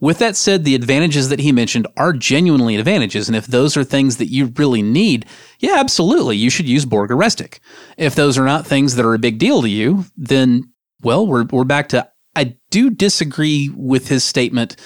With 0.00 0.19
that 0.19 0.37
said, 0.37 0.64
the 0.64 0.76
advantages 0.76 1.28
that 1.28 1.40
he 1.40 1.50
mentioned 1.50 1.87
are 1.97 2.12
genuinely 2.12 2.76
advantages. 2.76 3.28
And 3.28 3.35
if 3.35 3.47
those 3.47 3.76
are 3.76 3.83
things 3.83 4.19
that 4.19 4.31
you 4.31 4.52
really 4.57 4.83
need, 4.83 5.26
yeah, 5.59 5.76
absolutely, 5.78 6.37
you 6.37 6.50
should 6.50 6.69
use 6.69 6.85
Borg 6.85 7.11
or 7.11 7.17
Restic. 7.17 7.59
If 7.97 8.14
those 8.14 8.38
are 8.38 8.45
not 8.45 8.67
things 8.67 8.95
that 8.95 9.05
are 9.05 9.14
a 9.14 9.19
big 9.19 9.38
deal 9.38 9.61
to 9.62 9.69
you, 9.69 10.05
then, 10.17 10.73
well, 11.02 11.26
we're, 11.26 11.47
we're 11.50 11.64
back 11.64 11.88
to, 11.88 12.09
I 12.37 12.57
do 12.71 12.90
disagree 12.90 13.71
with 13.75 14.09
his 14.09 14.23
statement 14.23 14.76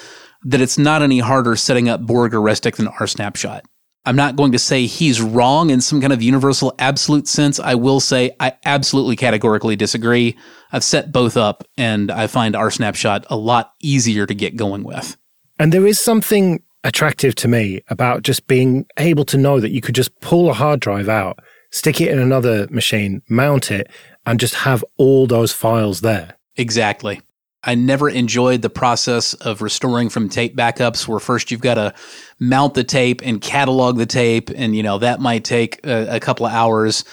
that 0.44 0.62
it's 0.62 0.78
not 0.78 1.02
any 1.02 1.18
harder 1.18 1.56
setting 1.56 1.88
up 1.88 2.00
Borg 2.00 2.34
or 2.34 2.40
Restic 2.40 2.76
than 2.76 2.86
rsnapshot. 2.86 3.62
I'm 4.04 4.16
not 4.16 4.36
going 4.36 4.52
to 4.52 4.58
say 4.58 4.86
he's 4.86 5.22
wrong 5.22 5.70
in 5.70 5.80
some 5.80 6.00
kind 6.00 6.12
of 6.12 6.22
universal 6.22 6.74
absolute 6.78 7.28
sense. 7.28 7.60
I 7.60 7.76
will 7.76 8.00
say 8.00 8.32
I 8.40 8.54
absolutely 8.64 9.14
categorically 9.14 9.76
disagree. 9.76 10.36
I've 10.72 10.82
set 10.82 11.12
both 11.12 11.36
up 11.36 11.64
and 11.76 12.10
I 12.10 12.26
find 12.26 12.54
rsnapshot 12.54 13.26
a 13.30 13.36
lot 13.36 13.74
easier 13.80 14.26
to 14.26 14.34
get 14.34 14.56
going 14.56 14.82
with. 14.82 15.16
And 15.58 15.72
there 15.72 15.86
is 15.86 16.00
something 16.00 16.62
attractive 16.82 17.36
to 17.36 17.48
me 17.48 17.82
about 17.88 18.22
just 18.22 18.48
being 18.48 18.86
able 18.96 19.24
to 19.26 19.38
know 19.38 19.60
that 19.60 19.70
you 19.70 19.80
could 19.80 19.94
just 19.94 20.18
pull 20.20 20.50
a 20.50 20.54
hard 20.54 20.80
drive 20.80 21.08
out, 21.08 21.38
stick 21.70 22.00
it 22.00 22.10
in 22.10 22.18
another 22.18 22.66
machine, 22.68 23.22
mount 23.28 23.70
it, 23.70 23.88
and 24.26 24.40
just 24.40 24.54
have 24.54 24.84
all 24.96 25.28
those 25.28 25.52
files 25.52 26.00
there. 26.00 26.36
Exactly. 26.56 27.20
I 27.64 27.74
never 27.74 28.08
enjoyed 28.08 28.62
the 28.62 28.70
process 28.70 29.34
of 29.34 29.62
restoring 29.62 30.08
from 30.08 30.28
tape 30.28 30.56
backups 30.56 31.06
where 31.06 31.20
first 31.20 31.50
you've 31.50 31.60
got 31.60 31.74
to 31.74 31.94
mount 32.40 32.74
the 32.74 32.82
tape 32.82 33.20
and 33.24 33.40
catalog 33.40 33.98
the 33.98 34.06
tape. 34.06 34.50
And, 34.54 34.74
you 34.74 34.82
know, 34.82 34.98
that 34.98 35.20
might 35.20 35.44
take 35.44 35.84
a, 35.86 36.16
a, 36.16 36.20
couple 36.20 36.44
of 36.44 36.52
hours. 36.52 37.04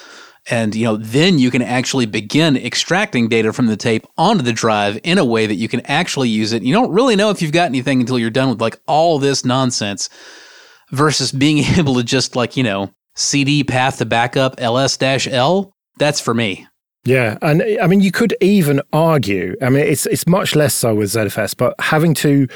And, 0.49 0.73
you 0.73 0.85
know, 0.85 0.97
then 0.97 1.37
you 1.37 1.51
can 1.51 1.61
actually 1.61 2.07
begin 2.07 2.57
extracting 2.57 3.29
data 3.29 3.53
from 3.53 3.67
the 3.67 3.77
tape 3.77 4.07
onto 4.17 4.41
the 4.41 4.53
drive 4.53 4.99
in 5.03 5.19
a 5.19 5.25
way 5.25 5.45
that 5.45 5.55
you 5.55 5.67
can 5.67 5.81
actually 5.81 6.29
use 6.29 6.51
it. 6.51 6.63
You 6.63 6.73
don't 6.73 6.91
really 6.91 7.15
know 7.15 7.29
if 7.29 7.41
you've 7.43 7.51
got 7.51 7.65
anything 7.65 7.99
until 7.99 8.17
you're 8.17 8.31
done 8.31 8.49
with 8.49 8.61
like 8.61 8.79
all 8.87 9.19
this 9.19 9.45
nonsense 9.45 10.09
versus 10.89 11.31
being 11.31 11.57
able 11.77 11.95
to 11.95 12.03
just 12.03 12.35
like, 12.35 12.57
you 12.57 12.63
know, 12.63 12.91
CD 13.15 13.63
path 13.63 13.97
to 13.99 14.05
backup 14.05 14.59
ls 14.59 14.97
L. 15.27 15.75
That's 15.99 16.21
for 16.21 16.33
me. 16.33 16.65
Yeah, 17.05 17.37
and 17.41 17.63
I 17.81 17.87
mean, 17.87 18.01
you 18.01 18.11
could 18.11 18.35
even 18.41 18.81
argue. 18.91 19.55
I 19.61 19.69
mean, 19.69 19.85
it's 19.85 20.05
it's 20.05 20.27
much 20.27 20.55
less 20.55 20.73
so 20.73 20.95
with 20.95 21.09
ZFS, 21.09 21.55
but 21.55 21.73
having 21.79 22.13
to 22.15 22.47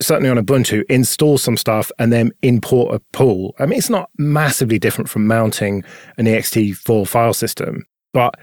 certainly 0.00 0.30
on 0.30 0.36
Ubuntu 0.36 0.82
install 0.88 1.38
some 1.38 1.56
stuff 1.56 1.90
and 1.98 2.12
then 2.12 2.32
import 2.42 2.94
a 2.94 3.00
pool. 3.16 3.54
I 3.58 3.66
mean, 3.66 3.78
it's 3.78 3.90
not 3.90 4.10
massively 4.18 4.78
different 4.78 5.08
from 5.08 5.26
mounting 5.26 5.84
an 6.18 6.26
ext4 6.26 7.06
file 7.06 7.32
system, 7.32 7.86
but 8.12 8.34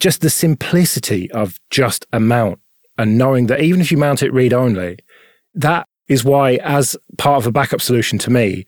just 0.00 0.20
the 0.20 0.30
simplicity 0.30 1.30
of 1.32 1.58
just 1.70 2.06
a 2.12 2.20
mount 2.20 2.60
and 2.98 3.16
knowing 3.16 3.46
that 3.46 3.60
even 3.60 3.80
if 3.80 3.90
you 3.90 3.98
mount 3.98 4.22
it 4.22 4.32
read 4.32 4.52
only, 4.52 4.98
that 5.54 5.88
is 6.08 6.24
why, 6.24 6.56
as 6.56 6.96
part 7.16 7.38
of 7.38 7.46
a 7.46 7.52
backup 7.52 7.80
solution 7.80 8.18
to 8.18 8.30
me, 8.30 8.66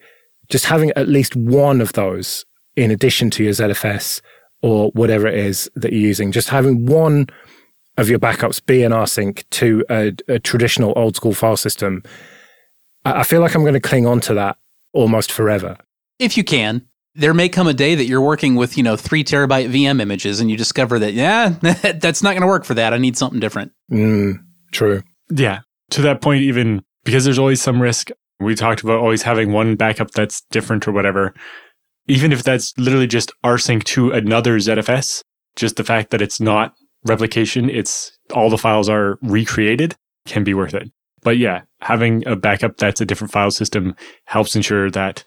just 0.49 0.67
having 0.67 0.91
at 0.97 1.09
least 1.09 1.37
one 1.37 1.81
of 1.81 1.93
those 1.93 2.45
in 2.77 2.91
addition 2.91 3.31
to 3.31 3.45
your 3.45 3.53
ZFS 3.53 4.21
or 4.63 4.91
whatever 4.91 5.27
it 5.27 5.39
is 5.39 5.71
that 5.75 5.93
you're 5.93 6.01
using, 6.01 6.33
just 6.33 6.49
having 6.49 6.87
one 6.87 7.29
of 7.97 8.09
your 8.09 8.19
backups 8.19 8.65
be 8.65 8.83
an 8.83 8.93
rsync 8.93 9.45
to 9.51 9.85
a, 9.91 10.13
a 10.29 10.39
traditional 10.39 10.93
old 10.97 11.17
school 11.17 11.35
file 11.35 11.57
system, 11.57 12.03
I 13.05 13.23
feel 13.23 13.41
like 13.41 13.55
I'm 13.55 13.63
going 13.63 13.75
to 13.75 13.81
cling 13.81 14.07
on 14.07 14.21
to 14.21 14.35
that 14.35 14.59
almost 14.93 15.33
forever. 15.33 15.77
If 16.19 16.37
you 16.37 16.45
can. 16.45 16.87
There 17.17 17.35
may 17.35 17.49
come 17.49 17.67
a 17.67 17.75
day 17.75 17.97
that 17.97 18.05
you're 18.05 18.21
working 18.21 18.55
with, 18.55 18.77
you 18.77 18.85
know, 18.85 18.97
three 18.97 19.25
terabyte 19.25 19.69
VM 19.69 20.01
images 20.01 20.39
and 20.39 20.49
you 20.49 20.57
discover 20.57 21.01
that, 21.01 21.13
yeah, 21.13 21.49
that's 22.01 22.23
not 22.23 22.31
going 22.31 22.43
to 22.43 22.47
work 22.47 22.65
for 22.65 22.75
that. 22.75 22.95
I 22.95 22.99
need 22.99 23.17
something 23.17 23.41
different. 23.41 23.73
Mm, 23.91 24.39
true. 24.71 25.03
Yeah. 25.29 25.61
To 25.91 26.03
that 26.03 26.21
point, 26.21 26.43
even 26.43 26.85
because 27.05 27.25
there's 27.25 27.39
always 27.39 27.61
some 27.61 27.83
risk, 27.83 28.11
we 28.39 28.55
talked 28.55 28.83
about 28.83 29.01
always 29.01 29.23
having 29.23 29.53
one 29.53 29.75
backup 29.75 30.13
that's 30.13 30.43
different 30.53 30.87
or 30.87 30.93
whatever 30.93 31.35
even 32.11 32.33
if 32.33 32.43
that's 32.43 32.77
literally 32.77 33.07
just 33.07 33.33
rsync 33.45 33.85
to 33.85 34.11
another 34.11 34.57
ZFS, 34.57 35.23
just 35.57 35.77
the 35.77 35.85
fact 35.85 36.11
that 36.11 36.21
it's 36.21 36.41
not 36.41 36.75
replication, 37.05 37.71
it's 37.71 38.19
all 38.35 38.51
the 38.51 38.59
files 38.59 38.89
are 38.89 39.19
recreated 39.23 39.97
can 40.27 40.45
be 40.45 40.55
worth 40.55 40.75
it. 40.75 40.91
But 41.23 41.39
yeah, 41.39 41.63
having 41.81 42.27
a 42.27 42.37
backup 42.37 42.77
that's 42.79 43.01
a 43.01 43.07
different 43.07 43.33
file 43.33 43.51
system 43.51 43.95
helps 44.25 44.57
ensure 44.57 44.91
that 44.91 45.25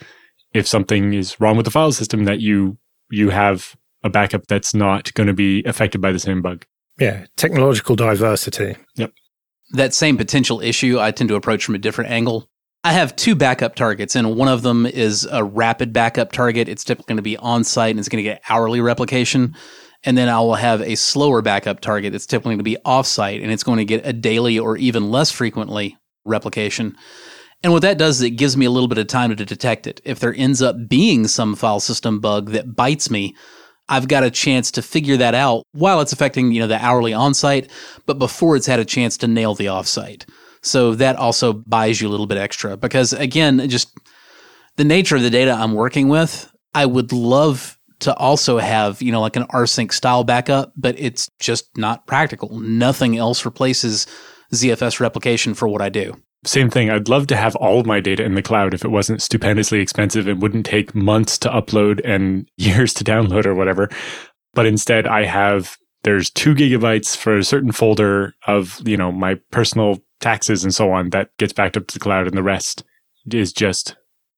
if 0.53 0.67
something 0.67 1.13
is 1.13 1.39
wrong 1.39 1.57
with 1.57 1.65
the 1.65 1.71
file 1.71 1.91
system 1.91 2.25
that 2.25 2.39
you 2.39 2.77
you 3.09 3.29
have 3.29 3.75
a 4.03 4.09
backup 4.09 4.47
that's 4.47 4.73
not 4.73 5.13
going 5.13 5.27
to 5.27 5.33
be 5.33 5.63
affected 5.63 6.01
by 6.01 6.11
the 6.11 6.19
same 6.19 6.41
bug. 6.41 6.65
Yeah, 6.99 7.25
technological 7.37 7.95
diversity. 7.95 8.75
Yep. 8.95 9.13
That 9.71 9.93
same 9.93 10.17
potential 10.17 10.61
issue 10.61 10.99
I 10.99 11.11
tend 11.11 11.29
to 11.29 11.35
approach 11.35 11.65
from 11.65 11.75
a 11.75 11.79
different 11.79 12.11
angle. 12.11 12.49
I 12.85 12.91
have 12.91 13.15
two 13.15 13.33
backup 13.33 13.75
targets, 13.75 14.15
and 14.15 14.35
one 14.35 14.49
of 14.49 14.61
them 14.61 14.85
is 14.85 15.25
a 15.31 15.43
rapid 15.43 15.93
backup 15.93 16.33
target. 16.33 16.67
It's 16.67 16.83
typically 16.83 17.13
going 17.13 17.17
to 17.17 17.23
be 17.23 17.37
on 17.37 17.63
site 17.63 17.91
and 17.91 17.99
it's 17.99 18.09
going 18.09 18.23
to 18.23 18.29
get 18.29 18.41
hourly 18.49 18.81
replication. 18.81 19.55
And 20.03 20.17
then 20.17 20.27
I 20.27 20.41
will 20.41 20.55
have 20.55 20.81
a 20.81 20.95
slower 20.95 21.41
backup 21.41 21.79
target 21.79 22.11
that's 22.11 22.25
typically 22.25 22.51
going 22.51 22.57
to 22.57 22.63
be 22.63 22.77
off 22.83 23.07
site 23.07 23.41
and 23.41 23.51
it's 23.53 23.63
going 23.63 23.77
to 23.77 23.85
get 23.85 24.05
a 24.05 24.11
daily 24.11 24.59
or 24.59 24.75
even 24.75 25.11
less 25.11 25.31
frequently 25.31 25.97
replication. 26.25 26.97
And 27.63 27.71
what 27.71 27.83
that 27.83 27.97
does 27.97 28.17
is 28.17 28.23
it 28.23 28.31
gives 28.31 28.57
me 28.57 28.65
a 28.65 28.71
little 28.71 28.89
bit 28.89 28.97
of 28.97 29.07
time 29.07 29.33
to 29.33 29.45
detect 29.45 29.87
it. 29.87 30.01
If 30.03 30.19
there 30.19 30.35
ends 30.35 30.61
up 30.61 30.89
being 30.89 31.27
some 31.27 31.55
file 31.55 31.79
system 31.79 32.19
bug 32.19 32.49
that 32.49 32.75
bites 32.75 33.09
me, 33.09 33.33
I've 33.87 34.09
got 34.09 34.23
a 34.23 34.31
chance 34.31 34.71
to 34.71 34.81
figure 34.81 35.15
that 35.17 35.35
out 35.35 35.63
while 35.71 36.01
it's 36.01 36.11
affecting, 36.11 36.51
you 36.51 36.59
know, 36.59 36.67
the 36.67 36.83
hourly 36.83 37.13
on 37.13 37.33
site, 37.33 37.69
but 38.05 38.19
before 38.19 38.57
it's 38.57 38.67
had 38.67 38.81
a 38.81 38.85
chance 38.85 39.15
to 39.17 39.27
nail 39.27 39.55
the 39.55 39.69
off 39.69 39.87
site. 39.87 40.25
So 40.63 40.95
that 40.95 41.17
also 41.17 41.53
buys 41.53 42.01
you 42.01 42.07
a 42.07 42.11
little 42.11 42.25
bit 42.25 42.37
extra 42.37 42.77
because 42.77 43.13
again, 43.13 43.69
just 43.69 43.97
the 44.77 44.83
nature 44.83 45.15
of 45.15 45.21
the 45.21 45.29
data 45.29 45.51
I'm 45.51 45.73
working 45.73 46.09
with, 46.09 46.51
I 46.73 46.85
would 46.85 47.11
love 47.11 47.77
to 47.99 48.15
also 48.15 48.57
have, 48.57 49.01
you 49.01 49.11
know, 49.11 49.21
like 49.21 49.35
an 49.35 49.45
rsync 49.47 49.91
style 49.93 50.23
backup, 50.23 50.73
but 50.75 50.95
it's 50.97 51.29
just 51.39 51.77
not 51.77 52.07
practical. 52.07 52.59
Nothing 52.59 53.17
else 53.17 53.45
replaces 53.45 54.07
ZFS 54.53 54.99
replication 54.99 55.53
for 55.53 55.67
what 55.67 55.81
I 55.81 55.89
do. 55.89 56.15
Same 56.45 56.69
thing. 56.69 56.89
I'd 56.89 57.07
love 57.07 57.27
to 57.27 57.37
have 57.37 57.55
all 57.55 57.79
of 57.79 57.85
my 57.85 58.01
data 58.01 58.23
in 58.23 58.35
the 58.35 58.41
cloud 58.41 58.73
if 58.73 58.83
it 58.83 58.91
wasn't 58.91 59.21
stupendously 59.21 59.79
expensive 59.79 60.27
and 60.27 60.41
wouldn't 60.41 60.65
take 60.65 60.93
months 60.93 61.37
to 61.39 61.49
upload 61.49 62.01
and 62.03 62.49
years 62.57 62.93
to 62.95 63.03
download 63.03 63.45
or 63.45 63.55
whatever. 63.55 63.89
But 64.53 64.65
instead, 64.65 65.07
I 65.07 65.23
have 65.23 65.77
there's 66.03 66.29
two 66.29 66.53
gigabytes 66.53 67.15
for 67.15 67.37
a 67.37 67.43
certain 67.45 67.71
folder 67.71 68.33
of 68.45 68.81
you 68.85 68.97
know 68.97 69.11
my 69.11 69.35
personal 69.51 70.02
taxes 70.23 70.63
and 70.63 70.73
so 70.73 70.91
on 70.91 71.09
that 71.11 71.29
gets 71.37 71.53
backed 71.53 71.77
up 71.77 71.87
to 71.87 71.93
the 71.93 71.99
cloud 71.99 72.27
and 72.27 72.37
the 72.37 72.43
rest 72.43 72.83
is 73.31 73.53
just 73.53 73.95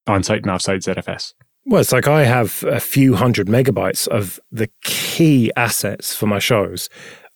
on-site 0.07 0.41
and 0.41 0.51
off-site 0.51 0.81
ZFS. 0.81 1.33
Well, 1.65 1.81
it's 1.81 1.91
like 1.91 2.07
I 2.07 2.25
have 2.25 2.63
a 2.63 2.79
few 2.79 3.15
hundred 3.15 3.47
megabytes 3.47 4.07
of 4.07 4.39
the 4.51 4.69
key 4.83 5.51
assets 5.55 6.15
for 6.15 6.27
my 6.27 6.39
shows, 6.39 6.89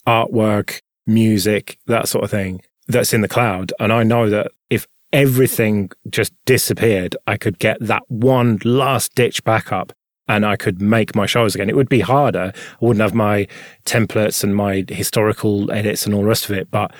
artwork, 0.05 0.81
music, 1.07 1.79
that 1.87 2.07
sort 2.07 2.23
of 2.23 2.31
thing 2.31 2.61
that's 2.87 3.13
in 3.13 3.21
the 3.21 3.27
cloud. 3.27 3.73
And 3.79 3.91
I 3.91 4.03
know 4.03 4.29
that 4.29 4.51
if 4.69 4.87
everything 5.11 5.89
just 6.09 6.33
disappeared, 6.45 7.15
I 7.25 7.37
could 7.37 7.57
get 7.57 7.77
that 7.79 8.03
one 8.07 8.59
last 8.63 9.15
ditch 9.15 9.43
backup 9.43 9.93
and 10.27 10.45
I 10.45 10.55
could 10.57 10.79
make 10.79 11.15
my 11.15 11.25
shows 11.25 11.55
again. 11.55 11.69
It 11.69 11.75
would 11.75 11.89
be 11.89 12.01
harder. 12.01 12.53
I 12.55 12.85
wouldn't 12.85 13.01
have 13.01 13.15
my 13.15 13.47
templates 13.85 14.43
and 14.43 14.55
my 14.55 14.85
historical 14.87 15.71
edits 15.71 16.05
and 16.05 16.13
all 16.13 16.21
the 16.21 16.27
rest 16.27 16.45
of 16.45 16.51
it, 16.51 16.69
but 16.69 16.93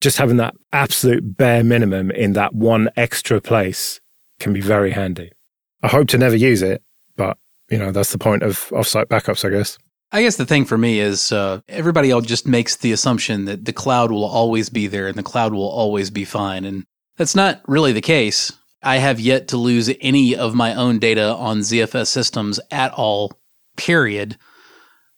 just 0.00 0.18
having 0.18 0.36
that 0.36 0.54
absolute 0.72 1.36
bare 1.36 1.64
minimum 1.64 2.10
in 2.10 2.34
that 2.34 2.54
one 2.54 2.90
extra 2.96 3.40
place 3.40 4.00
can 4.38 4.52
be 4.52 4.60
very 4.60 4.90
handy. 4.90 5.32
I 5.82 5.88
hope 5.88 6.08
to 6.08 6.18
never 6.18 6.36
use 6.36 6.62
it, 6.62 6.82
but 7.16 7.38
you 7.70 7.78
know, 7.78 7.92
that's 7.92 8.12
the 8.12 8.18
point 8.18 8.42
of 8.42 8.68
offsite 8.70 9.06
backups, 9.06 9.44
I 9.44 9.50
guess. 9.50 9.78
I 10.12 10.22
guess 10.22 10.36
the 10.36 10.46
thing 10.46 10.64
for 10.64 10.78
me 10.78 11.00
is 11.00 11.32
uh, 11.32 11.60
everybody 11.68 12.12
all 12.12 12.20
just 12.20 12.46
makes 12.46 12.76
the 12.76 12.92
assumption 12.92 13.44
that 13.46 13.64
the 13.64 13.72
cloud 13.72 14.12
will 14.12 14.24
always 14.24 14.68
be 14.68 14.86
there 14.86 15.08
and 15.08 15.16
the 15.16 15.22
cloud 15.22 15.52
will 15.52 15.68
always 15.68 16.10
be 16.10 16.24
fine. 16.24 16.64
And 16.64 16.86
that's 17.16 17.34
not 17.34 17.60
really 17.66 17.92
the 17.92 18.00
case. 18.00 18.52
I 18.82 18.98
have 18.98 19.18
yet 19.18 19.48
to 19.48 19.56
lose 19.56 19.90
any 20.00 20.36
of 20.36 20.54
my 20.54 20.74
own 20.74 21.00
data 21.00 21.34
on 21.34 21.58
ZFS 21.58 22.06
systems 22.06 22.60
at 22.70 22.92
all, 22.92 23.32
period. 23.76 24.36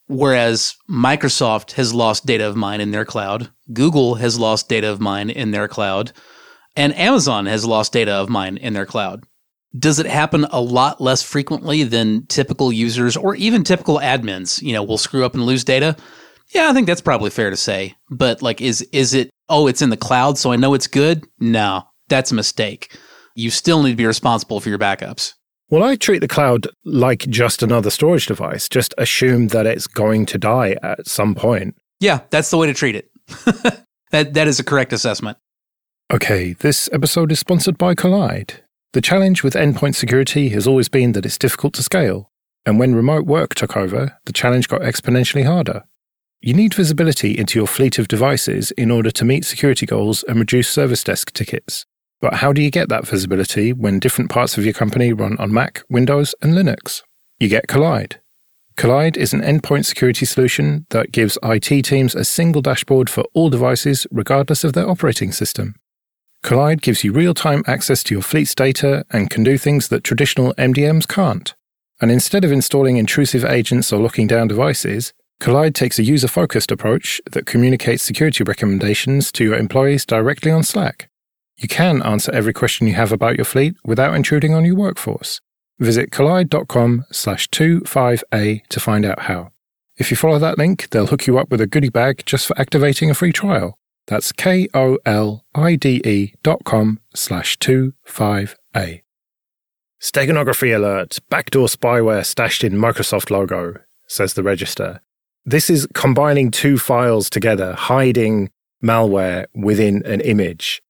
Whereas 0.09 0.75
Microsoft 0.89 1.73
has 1.73 1.93
lost 1.93 2.25
data 2.25 2.47
of 2.47 2.55
mine 2.55 2.81
in 2.81 2.89
their 2.89 3.05
cloud, 3.05 3.51
Google 3.71 4.15
has 4.15 4.39
lost 4.39 4.67
data 4.67 4.89
of 4.89 4.99
mine 4.99 5.29
in 5.29 5.51
their 5.51 5.67
cloud, 5.67 6.13
and 6.75 6.97
Amazon 6.97 7.45
has 7.45 7.63
lost 7.63 7.93
data 7.93 8.11
of 8.13 8.27
mine 8.27 8.57
in 8.57 8.73
their 8.73 8.87
cloud. 8.87 9.23
Does 9.77 9.99
it 9.99 10.07
happen 10.07 10.45
a 10.45 10.59
lot 10.59 10.99
less 10.99 11.21
frequently 11.21 11.83
than 11.83 12.25
typical 12.25 12.73
users 12.73 13.15
or 13.15 13.35
even 13.35 13.63
typical 13.63 13.99
admins, 13.99 14.59
you 14.63 14.73
know, 14.73 14.81
will 14.81 14.97
screw 14.97 15.23
up 15.23 15.35
and 15.35 15.45
lose 15.45 15.63
data? 15.63 15.95
Yeah, 16.55 16.71
I 16.71 16.73
think 16.73 16.87
that's 16.87 17.01
probably 17.01 17.29
fair 17.29 17.51
to 17.51 17.55
say. 17.55 17.95
But 18.09 18.41
like 18.41 18.61
is 18.61 18.81
is 18.91 19.13
it 19.13 19.29
oh, 19.47 19.67
it's 19.67 19.83
in 19.83 19.91
the 19.91 19.97
cloud 19.97 20.39
so 20.39 20.51
I 20.51 20.55
know 20.55 20.73
it's 20.73 20.87
good? 20.87 21.23
No, 21.39 21.83
that's 22.07 22.31
a 22.31 22.35
mistake. 22.35 22.97
You 23.35 23.51
still 23.51 23.83
need 23.83 23.91
to 23.91 23.95
be 23.95 24.07
responsible 24.07 24.59
for 24.59 24.69
your 24.69 24.79
backups. 24.79 25.33
Well, 25.71 25.83
I 25.83 25.95
treat 25.95 26.19
the 26.19 26.27
cloud 26.27 26.67
like 26.83 27.27
just 27.29 27.61
another 27.61 27.91
storage 27.91 28.25
device. 28.25 28.67
Just 28.67 28.95
assume 28.97 29.49
that 29.49 29.67
it's 29.67 29.85
going 29.85 30.25
to 30.27 30.39
die 30.39 30.77
at 30.81 31.07
some 31.07 31.35
point. 31.35 31.75
Yeah, 31.99 32.21
that's 32.31 32.49
the 32.49 32.57
way 32.57 32.65
to 32.65 32.73
treat 32.73 32.95
it. 32.95 33.11
that 34.11 34.33
that 34.33 34.47
is 34.47 34.59
a 34.59 34.63
correct 34.63 34.93
assessment. 34.93 35.37
Okay, 36.11 36.53
this 36.53 36.89
episode 36.91 37.31
is 37.31 37.39
sponsored 37.39 37.77
by 37.77 37.93
Kolide. 37.93 38.61
The 38.93 39.01
challenge 39.01 39.43
with 39.43 39.53
endpoint 39.53 39.93
security 39.93 40.49
has 40.49 40.65
always 40.65 40.89
been 40.89 41.11
that 41.11 41.25
it's 41.25 41.37
difficult 41.37 41.75
to 41.75 41.83
scale, 41.83 42.31
and 42.65 42.79
when 42.79 42.95
remote 42.95 43.27
work 43.27 43.53
took 43.53 43.77
over, 43.77 44.17
the 44.25 44.33
challenge 44.33 44.67
got 44.67 44.81
exponentially 44.81 45.45
harder. 45.45 45.83
You 46.41 46.55
need 46.55 46.73
visibility 46.73 47.37
into 47.37 47.59
your 47.59 47.67
fleet 47.67 47.99
of 47.99 48.07
devices 48.07 48.71
in 48.71 48.89
order 48.89 49.11
to 49.11 49.25
meet 49.25 49.45
security 49.45 49.85
goals 49.85 50.23
and 50.23 50.39
reduce 50.39 50.67
service 50.67 51.03
desk 51.03 51.31
tickets. 51.33 51.85
But 52.21 52.35
how 52.35 52.51
do 52.51 52.61
you 52.61 52.69
get 52.69 52.89
that 52.89 53.07
visibility 53.07 53.71
when 53.71 53.99
different 53.99 54.29
parts 54.29 54.57
of 54.57 54.65
your 54.65 54.73
company 54.73 55.13
run 55.13 55.37
on 55.37 55.53
Mac, 55.53 55.83
Windows, 55.89 56.35
and 56.41 56.53
Linux? 56.53 57.01
You 57.39 57.47
get 57.47 57.67
Kolide. 57.67 58.17
Kolide 58.75 59.17
is 59.17 59.33
an 59.33 59.41
endpoint 59.41 59.85
security 59.85 60.25
solution 60.25 60.85
that 60.89 61.11
gives 61.11 61.37
IT 61.43 61.83
teams 61.83 62.15
a 62.15 62.25
single 62.25 62.61
dashboard 62.61 63.09
for 63.09 63.25
all 63.33 63.49
devices, 63.49 64.05
regardless 64.11 64.63
of 64.63 64.73
their 64.73 64.89
operating 64.89 65.31
system. 65.31 65.75
Kolide 66.43 66.81
gives 66.81 67.03
you 67.03 67.11
real 67.11 67.33
time 67.33 67.63
access 67.67 68.03
to 68.03 68.15
your 68.15 68.21
fleet's 68.21 68.55
data 68.55 69.05
and 69.11 69.29
can 69.29 69.43
do 69.43 69.57
things 69.57 69.89
that 69.89 70.03
traditional 70.03 70.53
MDMs 70.55 71.07
can't. 71.07 71.53
And 72.01 72.11
instead 72.11 72.45
of 72.45 72.51
installing 72.51 72.95
intrusive 72.95 73.43
agents 73.43 73.91
or 73.91 73.99
locking 73.99 74.27
down 74.27 74.47
devices, 74.47 75.13
Kolide 75.41 75.73
takes 75.73 75.99
a 75.99 76.03
user 76.03 76.29
focused 76.29 76.71
approach 76.71 77.21
that 77.31 77.45
communicates 77.45 78.03
security 78.03 78.43
recommendations 78.43 79.31
to 79.33 79.43
your 79.43 79.55
employees 79.55 80.05
directly 80.05 80.51
on 80.51 80.63
Slack. 80.63 81.08
You 81.59 81.67
can 81.67 82.01
answer 82.03 82.31
every 82.31 82.53
question 82.53 82.87
you 82.87 82.93
have 82.93 83.11
about 83.11 83.35
your 83.35 83.43
fleet 83.43 83.75
without 83.83 84.15
intruding 84.15 84.53
on 84.53 84.63
your 84.63 84.75
workforce. 84.75 85.41
Visit 85.77 86.09
kolide.com 86.09 87.05
slash 87.11 87.49
25A 87.49 88.65
to 88.67 88.79
find 88.79 89.05
out 89.05 89.23
how. 89.23 89.51
If 89.97 90.09
you 90.09 90.15
follow 90.15 90.39
that 90.39 90.57
link, 90.57 90.89
they'll 90.89 91.07
hook 91.07 91.27
you 91.27 91.37
up 91.37 91.51
with 91.51 91.59
a 91.59 91.67
goodie 91.67 91.89
bag 91.89 92.23
just 92.25 92.47
for 92.47 92.57
activating 92.57 93.09
a 93.09 93.13
free 93.13 93.33
trial. 93.33 93.77
That's 94.07 94.31
K-O-L-I-D-E 94.31 94.73
dot 96.43 96.63
com 96.63 97.01
slash 97.13 97.57
25A. 97.57 99.01
Steganography 100.01 100.73
alert. 100.73 101.19
Backdoor 101.29 101.67
spyware 101.67 102.25
stashed 102.25 102.63
in 102.63 102.73
Microsoft 102.75 103.29
logo, 103.29 103.75
says 104.07 104.35
the 104.35 104.43
register. 104.43 105.01
This 105.43 105.69
is 105.69 105.87
combining 105.93 106.51
two 106.51 106.77
files 106.77 107.29
together, 107.29 107.73
hiding 107.73 108.49
malware 108.81 109.47
within 109.53 110.05
an 110.05 110.21
image. 110.21 110.81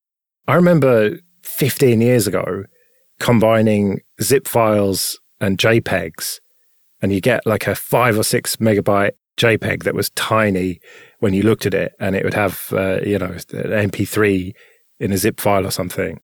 I 0.48 0.55
remember 0.55 1.17
15 1.43 2.01
years 2.01 2.27
ago 2.27 2.63
combining 3.19 4.01
zip 4.22 4.48
files 4.48 5.19
and 5.39 5.58
JPEGs, 5.58 6.39
and 7.01 7.13
you 7.13 7.22
get 7.22 7.46
like 7.46 7.67
a 7.67 7.75
five 7.75 8.17
or 8.17 8.24
six 8.24 8.58
megabyte 8.58 9.12
JPEG 9.38 9.84
that 9.84 9.96
was 9.96 10.10
tiny 10.12 10.79
when 11.19 11.34
you 11.34 11.43
looked 11.43 11.65
at 11.65 11.74
it, 11.74 11.93
and 12.00 12.15
it 12.15 12.24
would 12.24 12.34
have, 12.34 12.69
uh, 12.74 13.00
you 13.01 13.17
know, 13.17 13.27
an 13.27 13.89
MP3 13.89 14.53
in 15.00 15.12
a 15.12 15.17
zip 15.17 15.39
file 15.39 15.65
or 15.65 15.72
something. 15.72 16.19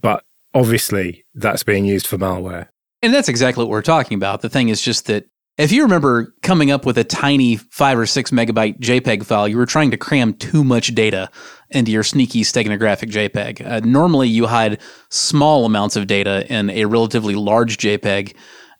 But 0.00 0.22
obviously, 0.54 1.24
that's 1.34 1.62
being 1.62 1.84
used 1.84 2.06
for 2.06 2.18
malware. 2.18 2.68
And 3.02 3.14
that's 3.14 3.28
exactly 3.28 3.64
what 3.64 3.70
we're 3.70 3.82
talking 3.82 4.16
about. 4.16 4.42
The 4.42 4.48
thing 4.48 4.68
is 4.68 4.82
just 4.82 5.06
that 5.06 5.24
if 5.56 5.72
you 5.72 5.82
remember 5.82 6.34
coming 6.42 6.70
up 6.70 6.86
with 6.86 6.98
a 6.98 7.04
tiny 7.04 7.56
five 7.56 7.98
or 7.98 8.06
six 8.06 8.30
megabyte 8.30 8.78
JPEG 8.78 9.24
file, 9.24 9.48
you 9.48 9.56
were 9.56 9.66
trying 9.66 9.90
to 9.90 9.96
cram 9.96 10.34
too 10.34 10.62
much 10.62 10.94
data 10.94 11.30
into 11.70 11.90
your 11.90 12.02
sneaky 12.02 12.42
steganographic 12.42 13.10
JPEG. 13.10 13.66
Uh, 13.66 13.80
normally, 13.84 14.28
you 14.28 14.46
hide 14.46 14.80
small 15.10 15.64
amounts 15.64 15.96
of 15.96 16.06
data 16.06 16.46
in 16.52 16.70
a 16.70 16.86
relatively 16.86 17.34
large 17.34 17.78
JPEG, 17.78 18.34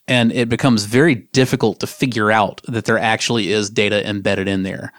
and 0.06 0.32
it 0.32 0.48
becomes 0.48 0.84
very 0.84 1.14
difficult 1.14 1.80
to 1.80 1.86
figure 1.86 2.30
out 2.30 2.60
that 2.66 2.86
there 2.86 2.98
actually 2.98 3.52
is 3.52 3.70
data 3.70 4.06
embedded 4.08 4.48
in 4.48 4.62
there. 4.62 4.92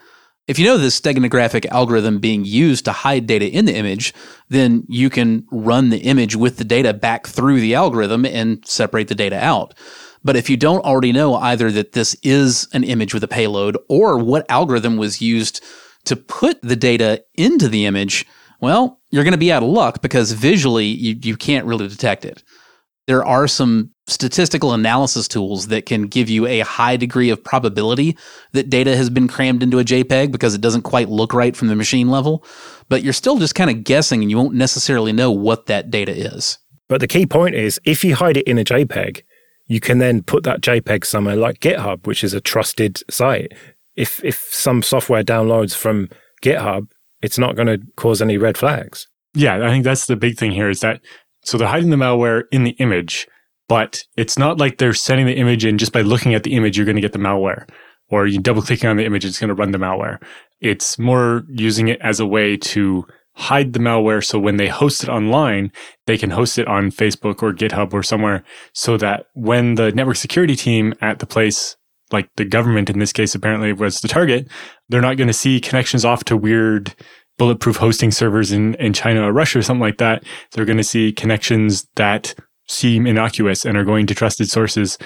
If 0.47 0.57
you 0.57 0.65
know 0.65 0.77
this 0.77 0.99
steganographic 0.99 1.67
algorithm 1.67 2.17
being 2.17 2.43
used 2.43 2.85
to 2.85 2.91
hide 2.91 3.27
data 3.27 3.47
in 3.47 3.65
the 3.65 3.75
image, 3.75 4.15
then 4.49 4.83
you 4.87 5.11
can 5.11 5.45
run 5.51 5.89
the 5.89 5.99
image 5.99 6.35
with 6.35 6.57
the 6.57 6.63
data 6.63 6.91
back 6.91 7.27
through 7.27 7.59
the 7.59 7.75
algorithm 7.75 8.25
and 8.25 8.65
separate 8.65 9.09
the 9.09 9.15
data 9.15 9.37
out. 9.37 9.75
But 10.23 10.35
if 10.35 10.49
you 10.49 10.57
don't 10.57 10.83
already 10.83 11.11
know 11.11 11.35
either 11.35 11.71
that 11.73 11.91
this 11.91 12.15
is 12.23 12.67
an 12.73 12.83
image 12.83 13.13
with 13.13 13.23
a 13.23 13.27
payload 13.27 13.77
or 13.87 14.17
what 14.17 14.49
algorithm 14.49 14.97
was 14.97 15.21
used 15.21 15.63
to 16.05 16.15
put 16.15 16.61
the 16.61 16.75
data 16.75 17.23
into 17.35 17.67
the 17.67 17.85
image, 17.85 18.25
well, 18.61 18.99
you're 19.11 19.23
going 19.23 19.31
to 19.31 19.37
be 19.37 19.51
out 19.51 19.63
of 19.63 19.69
luck 19.69 20.01
because 20.01 20.31
visually 20.31 20.85
you, 20.85 21.17
you 21.21 21.37
can't 21.37 21.65
really 21.65 21.87
detect 21.87 22.25
it. 22.25 22.43
There 23.07 23.25
are 23.25 23.47
some 23.47 23.91
statistical 24.05 24.73
analysis 24.73 25.27
tools 25.27 25.67
that 25.67 25.85
can 25.85 26.03
give 26.03 26.29
you 26.29 26.45
a 26.45 26.59
high 26.59 26.95
degree 26.95 27.29
of 27.29 27.43
probability 27.43 28.15
that 28.51 28.69
data 28.69 28.95
has 28.95 29.09
been 29.09 29.27
crammed 29.27 29.63
into 29.63 29.79
a 29.79 29.83
JPEG 29.83 30.31
because 30.31 30.53
it 30.53 30.61
doesn't 30.61 30.83
quite 30.83 31.09
look 31.09 31.33
right 31.33 31.55
from 31.55 31.69
the 31.69 31.75
machine 31.75 32.09
level, 32.09 32.43
but 32.87 33.01
you're 33.01 33.13
still 33.13 33.37
just 33.37 33.55
kind 33.55 33.69
of 33.69 33.83
guessing 33.83 34.21
and 34.21 34.29
you 34.29 34.37
won't 34.37 34.53
necessarily 34.53 35.11
know 35.11 35.31
what 35.31 35.65
that 35.67 35.89
data 35.89 36.11
is. 36.11 36.59
But 36.87 37.01
the 37.01 37.07
key 37.07 37.25
point 37.25 37.55
is 37.55 37.79
if 37.83 38.03
you 38.03 38.15
hide 38.15 38.37
it 38.37 38.47
in 38.47 38.57
a 38.57 38.63
JPEG, 38.63 39.21
you 39.67 39.79
can 39.79 39.99
then 39.99 40.23
put 40.23 40.43
that 40.43 40.61
JPEG 40.61 41.05
somewhere 41.05 41.35
like 41.35 41.59
GitHub, 41.59 42.05
which 42.07 42.23
is 42.23 42.33
a 42.33 42.41
trusted 42.41 43.01
site. 43.09 43.53
If 43.95 44.23
if 44.23 44.47
some 44.51 44.81
software 44.81 45.23
downloads 45.23 45.75
from 45.75 46.09
GitHub, 46.41 46.87
it's 47.21 47.37
not 47.37 47.55
going 47.55 47.67
to 47.67 47.79
cause 47.95 48.21
any 48.21 48.37
red 48.37 48.57
flags. 48.57 49.07
Yeah, 49.33 49.65
I 49.65 49.69
think 49.69 49.83
that's 49.83 50.07
the 50.07 50.15
big 50.15 50.37
thing 50.37 50.51
here 50.51 50.69
is 50.69 50.79
that 50.79 51.01
so 51.43 51.57
they're 51.57 51.67
hiding 51.67 51.89
the 51.89 51.95
malware 51.95 52.43
in 52.51 52.63
the 52.63 52.71
image, 52.71 53.27
but 53.67 54.03
it's 54.17 54.37
not 54.37 54.57
like 54.57 54.77
they're 54.77 54.93
sending 54.93 55.25
the 55.25 55.37
image 55.37 55.65
in 55.65 55.77
just 55.77 55.93
by 55.93 56.01
looking 56.01 56.33
at 56.33 56.43
the 56.43 56.55
image, 56.55 56.77
you're 56.77 56.85
going 56.85 56.95
to 56.95 57.01
get 57.01 57.13
the 57.13 57.19
malware. 57.19 57.69
Or 58.09 58.25
you 58.25 58.39
double 58.39 58.61
clicking 58.61 58.89
on 58.89 58.97
the 58.97 59.05
image, 59.05 59.23
it's 59.23 59.39
going 59.39 59.49
to 59.49 59.55
run 59.55 59.71
the 59.71 59.77
malware. 59.77 60.21
It's 60.59 60.97
more 60.97 61.43
using 61.47 61.87
it 61.87 61.99
as 62.01 62.19
a 62.19 62.25
way 62.25 62.57
to 62.57 63.05
hide 63.35 63.73
the 63.73 63.79
malware 63.79 64.23
so 64.23 64.37
when 64.37 64.57
they 64.57 64.67
host 64.67 65.03
it 65.03 65.09
online, 65.09 65.71
they 66.07 66.17
can 66.17 66.31
host 66.31 66.57
it 66.57 66.67
on 66.67 66.91
Facebook 66.91 67.41
or 67.41 67.53
GitHub 67.53 67.93
or 67.93 68.03
somewhere 68.03 68.43
so 68.73 68.97
that 68.97 69.27
when 69.33 69.75
the 69.75 69.91
network 69.91 70.17
security 70.17 70.55
team 70.55 70.93
at 71.01 71.19
the 71.19 71.25
place, 71.25 71.77
like 72.11 72.29
the 72.35 72.45
government 72.45 72.89
in 72.89 72.99
this 72.99 73.13
case 73.13 73.35
apparently 73.35 73.73
was 73.73 74.01
the 74.01 74.07
target, 74.07 74.47
they're 74.89 75.01
not 75.01 75.17
going 75.17 75.27
to 75.27 75.33
see 75.33 75.59
connections 75.59 76.05
off 76.05 76.23
to 76.25 76.37
weird 76.37 76.95
bulletproof 77.37 77.77
hosting 77.77 78.11
servers 78.11 78.51
in, 78.51 78.75
in 78.75 78.93
China 78.93 79.23
or 79.23 79.31
Russia 79.31 79.59
or 79.59 79.61
something 79.61 79.81
like 79.81 79.97
that. 79.97 80.23
They're 80.51 80.65
going 80.65 80.77
to 80.77 80.83
see 80.83 81.11
connections 81.11 81.87
that 81.95 82.35
seem 82.67 83.07
innocuous 83.07 83.65
and 83.65 83.77
are 83.77 83.85
going 83.85 84.05
to 84.07 84.15
trusted 84.15 84.49
sources. 84.49 84.97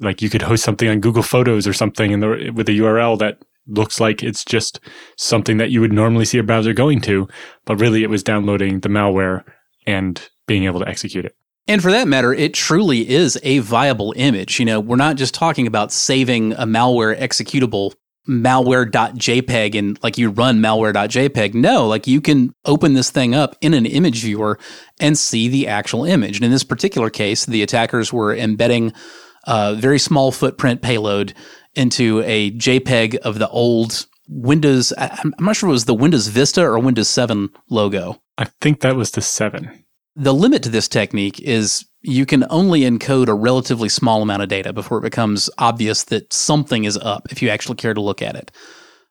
Like 0.00 0.22
you 0.22 0.30
could 0.30 0.42
host 0.42 0.64
something 0.64 0.88
on 0.88 1.00
Google 1.00 1.22
Photos 1.22 1.66
or 1.66 1.72
something 1.72 2.10
in 2.10 2.20
the, 2.20 2.50
with 2.54 2.68
a 2.68 2.72
URL 2.72 3.18
that 3.18 3.38
looks 3.68 4.00
like 4.00 4.22
it's 4.22 4.44
just 4.44 4.80
something 5.16 5.58
that 5.58 5.70
you 5.70 5.80
would 5.80 5.92
normally 5.92 6.24
see 6.24 6.38
a 6.38 6.42
browser 6.42 6.72
going 6.72 7.00
to, 7.02 7.28
but 7.64 7.80
really 7.80 8.02
it 8.02 8.10
was 8.10 8.24
downloading 8.24 8.80
the 8.80 8.88
malware 8.88 9.44
and 9.86 10.30
being 10.46 10.64
able 10.64 10.80
to 10.80 10.88
execute 10.88 11.24
it. 11.24 11.36
And 11.68 11.80
for 11.80 11.90
that 11.92 12.08
matter, 12.08 12.32
it 12.32 12.54
truly 12.54 13.08
is 13.08 13.38
a 13.42 13.60
viable 13.60 14.12
image. 14.16 14.58
You 14.58 14.64
know, 14.64 14.80
we're 14.80 14.96
not 14.96 15.16
just 15.16 15.34
talking 15.34 15.66
about 15.66 15.92
saving 15.92 16.52
a 16.54 16.66
malware 16.66 17.18
executable 17.18 17.94
malware.jpg 18.28 19.76
and 19.76 20.02
like 20.02 20.16
you 20.16 20.30
run 20.30 20.60
malware.jpg. 20.60 21.54
No, 21.54 21.86
like 21.88 22.06
you 22.06 22.20
can 22.20 22.54
open 22.64 22.94
this 22.94 23.10
thing 23.10 23.34
up 23.34 23.56
in 23.60 23.74
an 23.74 23.86
image 23.86 24.22
viewer 24.22 24.58
and 25.00 25.18
see 25.18 25.48
the 25.48 25.66
actual 25.66 26.04
image. 26.04 26.36
And 26.36 26.44
in 26.44 26.50
this 26.50 26.64
particular 26.64 27.10
case, 27.10 27.46
the 27.46 27.62
attackers 27.62 28.12
were 28.12 28.34
embedding 28.34 28.92
a 29.44 29.74
very 29.74 29.98
small 29.98 30.30
footprint 30.30 30.82
payload 30.82 31.34
into 31.74 32.22
a 32.24 32.52
JPEG 32.52 33.16
of 33.16 33.38
the 33.38 33.48
old 33.48 34.06
Windows. 34.28 34.92
I'm 34.96 35.34
not 35.40 35.56
sure 35.56 35.68
it 35.68 35.72
was 35.72 35.86
the 35.86 35.94
Windows 35.94 36.28
Vista 36.28 36.62
or 36.62 36.78
Windows 36.78 37.08
7 37.08 37.50
logo. 37.70 38.22
I 38.38 38.44
think 38.60 38.80
that 38.80 38.94
was 38.94 39.10
the 39.10 39.20
7. 39.20 39.81
The 40.14 40.34
limit 40.34 40.62
to 40.64 40.68
this 40.68 40.88
technique 40.88 41.40
is 41.40 41.86
you 42.02 42.26
can 42.26 42.44
only 42.50 42.82
encode 42.82 43.28
a 43.28 43.34
relatively 43.34 43.88
small 43.88 44.22
amount 44.22 44.42
of 44.42 44.48
data 44.48 44.72
before 44.72 44.98
it 44.98 45.02
becomes 45.02 45.48
obvious 45.58 46.04
that 46.04 46.32
something 46.32 46.84
is 46.84 46.98
up 46.98 47.30
if 47.30 47.40
you 47.40 47.48
actually 47.48 47.76
care 47.76 47.94
to 47.94 48.00
look 48.00 48.20
at 48.20 48.36
it. 48.36 48.50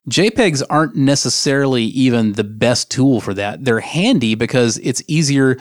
JPEGs 0.10 0.64
aren't 0.70 0.96
necessarily 0.96 1.84
even 1.84 2.34
the 2.34 2.44
best 2.44 2.92
tool 2.92 3.22
for 3.22 3.34
that. 3.36 3.64
They're 3.64 3.80
handy 3.80 4.36
because 4.36 4.78
it's 4.80 5.04
easier 5.08 5.58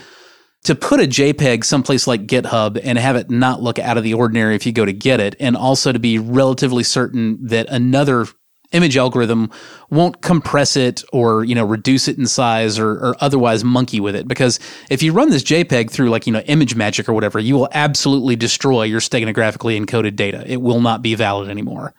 to 0.64 0.74
put 0.74 1.00
a 1.00 1.04
JPEG 1.04 1.64
someplace 1.64 2.06
like 2.06 2.26
GitHub 2.26 2.80
and 2.82 2.98
have 2.98 3.16
it 3.16 3.30
not 3.30 3.62
look 3.62 3.78
out 3.78 3.96
of 3.96 4.04
the 4.04 4.14
ordinary 4.14 4.54
if 4.54 4.66
you 4.66 4.72
go 4.72 4.84
to 4.84 4.92
get 4.92 5.20
it, 5.20 5.36
and 5.40 5.56
also 5.56 5.92
to 5.92 5.98
be 5.98 6.18
relatively 6.18 6.82
certain 6.82 7.38
that 7.46 7.66
another 7.68 8.26
image 8.72 8.96
algorithm 8.96 9.50
won't 9.90 10.22
compress 10.22 10.76
it 10.76 11.02
or 11.12 11.44
you 11.44 11.54
know 11.54 11.64
reduce 11.64 12.08
it 12.08 12.18
in 12.18 12.26
size 12.26 12.78
or, 12.78 12.90
or, 12.92 13.16
otherwise 13.20 13.64
monkey 13.64 14.00
with 14.00 14.14
it. 14.14 14.28
Because 14.28 14.60
if 14.90 15.02
you 15.02 15.12
run 15.12 15.30
this 15.30 15.42
jpeg 15.42 15.90
through 15.90 16.10
like 16.10 16.26
you 16.26 16.32
know 16.32 16.42
ImageMagick 16.42 17.08
or 17.08 17.12
whatever 17.12 17.38
you 17.38 17.56
will 17.56 17.68
absolutely 17.72 18.36
destroy 18.36 18.84
your 18.84 19.00
steganographically 19.00 19.80
encoded 19.80 20.16
data. 20.16 20.44
It 20.46 20.62
will 20.62 20.80
not 20.80 21.02
be 21.02 21.14
valid 21.14 21.50
anymore. 21.50 21.94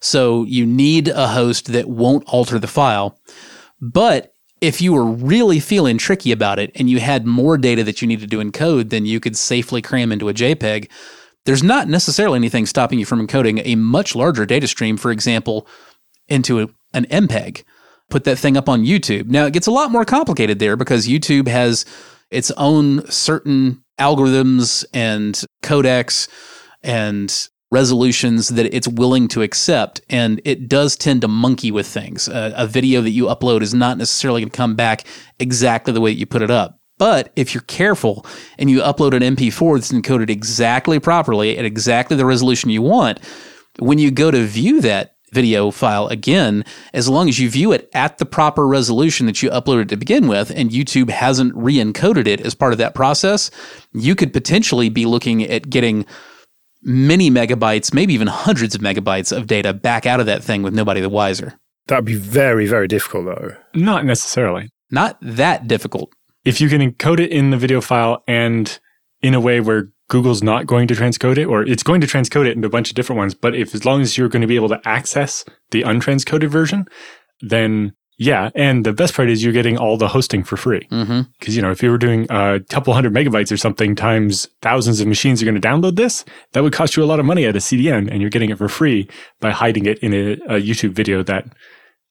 So 0.00 0.44
you 0.44 0.66
need 0.66 1.08
a 1.08 1.28
host 1.28 1.72
that 1.72 1.88
won't 1.88 2.24
alter 2.26 2.58
the 2.58 2.66
file. 2.66 3.18
But 3.80 4.34
if 4.60 4.80
you 4.80 4.92
were 4.92 5.04
really 5.04 5.58
feeling 5.58 5.98
tricky 5.98 6.30
about 6.30 6.58
it 6.58 6.70
and 6.76 6.88
you 6.88 7.00
had 7.00 7.26
more 7.26 7.58
data 7.58 7.82
that 7.84 8.00
you 8.00 8.08
needed 8.08 8.30
to 8.30 8.38
encode 8.38 8.90
than 8.90 9.06
you 9.06 9.18
could 9.18 9.36
safely 9.36 9.82
cram 9.82 10.12
into 10.12 10.28
a 10.28 10.34
JPEG, 10.34 10.88
there's 11.44 11.64
not 11.64 11.88
necessarily 11.88 12.36
anything 12.36 12.66
stopping 12.66 13.00
you 13.00 13.04
from 13.04 13.26
encoding 13.26 13.60
a 13.64 13.74
much 13.74 14.14
larger 14.14 14.46
data 14.46 14.68
stream, 14.68 14.96
for 14.96 15.10
example, 15.10 15.66
into 16.32 16.60
a, 16.60 16.68
an 16.94 17.04
MPEG. 17.06 17.62
Put 18.10 18.24
that 18.24 18.38
thing 18.38 18.56
up 18.56 18.68
on 18.68 18.84
YouTube. 18.84 19.26
Now, 19.26 19.46
it 19.46 19.52
gets 19.52 19.66
a 19.66 19.70
lot 19.70 19.90
more 19.90 20.04
complicated 20.04 20.58
there 20.58 20.76
because 20.76 21.06
YouTube 21.06 21.48
has 21.48 21.84
its 22.30 22.50
own 22.52 23.08
certain 23.10 23.84
algorithms 23.98 24.84
and 24.92 25.40
codecs 25.62 26.28
and 26.82 27.48
resolutions 27.70 28.48
that 28.50 28.74
it's 28.74 28.88
willing 28.88 29.28
to 29.28 29.42
accept. 29.42 30.00
And 30.10 30.40
it 30.44 30.68
does 30.68 30.96
tend 30.96 31.22
to 31.22 31.28
monkey 31.28 31.70
with 31.70 31.86
things. 31.86 32.28
Uh, 32.28 32.52
a 32.54 32.66
video 32.66 33.00
that 33.00 33.10
you 33.10 33.26
upload 33.26 33.62
is 33.62 33.72
not 33.72 33.96
necessarily 33.96 34.42
going 34.42 34.50
to 34.50 34.56
come 34.56 34.74
back 34.74 35.04
exactly 35.38 35.92
the 35.92 36.00
way 36.00 36.12
that 36.12 36.18
you 36.18 36.26
put 36.26 36.42
it 36.42 36.50
up. 36.50 36.78
But 36.98 37.32
if 37.34 37.54
you're 37.54 37.62
careful 37.62 38.26
and 38.58 38.70
you 38.70 38.80
upload 38.80 39.14
an 39.14 39.36
MP4 39.36 39.76
that's 39.76 39.90
encoded 39.90 40.28
exactly 40.28 41.00
properly 41.00 41.56
at 41.56 41.64
exactly 41.64 42.16
the 42.16 42.26
resolution 42.26 42.70
you 42.70 42.82
want, 42.82 43.20
when 43.78 43.98
you 43.98 44.10
go 44.10 44.30
to 44.30 44.44
view 44.44 44.82
that 44.82 45.16
video 45.32 45.70
file 45.70 46.06
again, 46.08 46.64
as 46.92 47.08
long 47.08 47.28
as 47.28 47.38
you 47.38 47.50
view 47.50 47.72
it 47.72 47.90
at 47.94 48.18
the 48.18 48.26
proper 48.26 48.66
resolution 48.66 49.26
that 49.26 49.42
you 49.42 49.50
uploaded 49.50 49.88
to 49.88 49.96
begin 49.96 50.28
with, 50.28 50.50
and 50.50 50.70
YouTube 50.70 51.10
hasn't 51.10 51.54
re 51.56 51.76
encoded 51.76 52.26
it 52.26 52.40
as 52.40 52.54
part 52.54 52.72
of 52.72 52.78
that 52.78 52.94
process, 52.94 53.50
you 53.92 54.14
could 54.14 54.32
potentially 54.32 54.88
be 54.88 55.06
looking 55.06 55.42
at 55.42 55.68
getting 55.68 56.06
many 56.82 57.30
megabytes, 57.30 57.94
maybe 57.94 58.14
even 58.14 58.28
hundreds 58.28 58.74
of 58.74 58.80
megabytes 58.80 59.36
of 59.36 59.46
data 59.46 59.72
back 59.72 60.06
out 60.06 60.20
of 60.20 60.26
that 60.26 60.42
thing 60.42 60.62
with 60.62 60.74
nobody 60.74 61.00
the 61.00 61.08
wiser. 61.08 61.58
That'd 61.86 62.04
be 62.04 62.14
very, 62.14 62.66
very 62.66 62.88
difficult, 62.88 63.24
though. 63.26 63.56
Not 63.74 64.04
necessarily. 64.04 64.70
Not 64.90 65.18
that 65.22 65.66
difficult. 65.66 66.12
If 66.44 66.60
you 66.60 66.68
can 66.68 66.80
encode 66.80 67.20
it 67.20 67.30
in 67.30 67.50
the 67.50 67.56
video 67.56 67.80
file 67.80 68.22
and 68.26 68.78
in 69.20 69.34
a 69.34 69.40
way 69.40 69.60
where 69.60 69.90
Google's 70.08 70.42
not 70.42 70.66
going 70.66 70.88
to 70.88 70.94
transcode 70.94 71.38
it, 71.38 71.46
or 71.46 71.62
it's 71.62 71.82
going 71.82 72.00
to 72.00 72.06
transcode 72.06 72.46
it 72.46 72.54
into 72.56 72.66
a 72.66 72.70
bunch 72.70 72.90
of 72.90 72.94
different 72.94 73.18
ones, 73.18 73.34
but 73.34 73.54
if 73.54 73.74
as 73.74 73.84
long 73.84 74.02
as 74.02 74.18
you're 74.18 74.28
going 74.28 74.42
to 74.42 74.48
be 74.48 74.56
able 74.56 74.68
to 74.68 74.80
access 74.84 75.44
the 75.70 75.82
untranscoded 75.82 76.48
version, 76.50 76.86
then 77.40 77.94
yeah. 78.18 78.50
And 78.54 78.84
the 78.86 78.92
best 78.92 79.14
part 79.16 79.30
is 79.30 79.42
you're 79.42 79.54
getting 79.54 79.78
all 79.78 79.96
the 79.96 80.06
hosting 80.06 80.44
for 80.44 80.56
free. 80.56 80.80
Because, 80.80 81.08
Mm-hmm. 81.08 81.50
you 81.50 81.62
know, 81.62 81.70
if 81.72 81.82
you 81.82 81.90
were 81.90 81.98
doing 81.98 82.26
a 82.30 82.60
couple 82.68 82.92
hundred 82.94 83.12
megabytes 83.14 83.50
or 83.50 83.56
something 83.56 83.96
times 83.96 84.46
thousands 84.60 85.00
of 85.00 85.08
machines 85.08 85.42
are 85.42 85.46
going 85.46 85.60
to 85.60 85.66
download 85.68 85.96
this, 85.96 86.24
that 86.52 86.62
would 86.62 86.72
cost 86.74 86.94
you 86.96 87.02
a 87.02 87.06
lot 87.06 87.18
of 87.18 87.26
money 87.26 87.46
at 87.46 87.56
a 87.56 87.58
CDN 87.58 88.08
and 88.12 88.20
you're 88.20 88.30
getting 88.30 88.50
it 88.50 88.58
for 88.58 88.68
free 88.68 89.08
by 89.40 89.50
hiding 89.50 89.86
it 89.86 89.98
in 90.00 90.12
a, 90.12 90.32
a 90.56 90.60
YouTube 90.60 90.92
video 90.92 91.22
that 91.24 91.46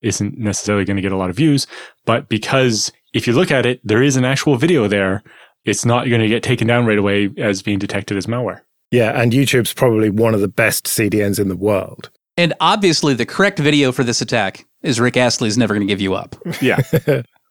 isn't 0.01 0.37
necessarily 0.37 0.83
going 0.83 0.97
to 0.97 1.03
get 1.03 1.11
a 1.13 1.17
lot 1.17 1.29
of 1.29 1.35
views. 1.35 1.65
But 2.05 2.27
because 2.27 2.91
if 3.13 3.27
you 3.27 3.33
look 3.33 3.51
at 3.51 3.65
it, 3.65 3.79
there 3.83 4.01
is 4.01 4.17
an 4.17 4.25
actual 4.25 4.57
video 4.57 4.87
there. 4.87 5.23
It's 5.65 5.85
not 5.85 6.09
going 6.09 6.21
to 6.21 6.27
get 6.27 6.43
taken 6.43 6.67
down 6.67 6.85
right 6.85 6.97
away 6.97 7.29
as 7.37 7.61
being 7.61 7.79
detected 7.79 8.17
as 8.17 8.25
malware. 8.25 8.61
Yeah, 8.91 9.19
and 9.19 9.31
YouTube's 9.31 9.73
probably 9.73 10.09
one 10.09 10.33
of 10.33 10.41
the 10.41 10.47
best 10.47 10.85
CDNs 10.85 11.39
in 11.39 11.47
the 11.47 11.55
world. 11.55 12.09
And 12.37 12.53
obviously, 12.59 13.13
the 13.13 13.25
correct 13.25 13.59
video 13.59 13.91
for 13.91 14.03
this 14.03 14.21
attack 14.21 14.65
is 14.81 14.99
Rick 14.99 15.15
Astley's 15.17 15.57
Never 15.57 15.73
Gonna 15.73 15.85
Give 15.85 16.01
You 16.01 16.13
Up. 16.15 16.35
Yeah. 16.61 16.79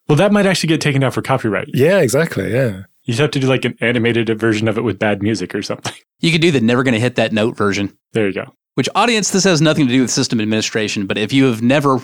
well, 0.07 0.17
that 0.17 0.31
might 0.31 0.45
actually 0.45 0.67
get 0.67 0.81
taken 0.81 1.01
down 1.01 1.11
for 1.11 1.21
copyright. 1.21 1.69
Yeah, 1.73 1.99
exactly. 1.99 2.51
Yeah. 2.53 2.83
You'd 3.03 3.19
have 3.19 3.31
to 3.31 3.39
do 3.39 3.47
like 3.47 3.65
an 3.65 3.75
animated 3.81 4.37
version 4.39 4.67
of 4.67 4.77
it 4.77 4.81
with 4.83 4.99
bad 4.99 5.23
music 5.23 5.55
or 5.55 5.61
something. 5.61 5.93
You 6.19 6.31
could 6.31 6.41
do 6.41 6.51
the 6.51 6.61
Never 6.61 6.83
Gonna 6.83 6.99
Hit 6.99 7.15
That 7.15 7.31
Note 7.33 7.57
version. 7.57 7.97
There 8.13 8.27
you 8.27 8.33
go. 8.33 8.53
Which 8.75 8.87
audience 8.95 9.31
this 9.31 9.43
has 9.43 9.61
nothing 9.61 9.87
to 9.87 9.93
do 9.93 10.01
with 10.01 10.11
system 10.11 10.39
administration, 10.39 11.05
but 11.05 11.17
if 11.17 11.33
you 11.33 11.45
have 11.45 11.61
never 11.61 11.99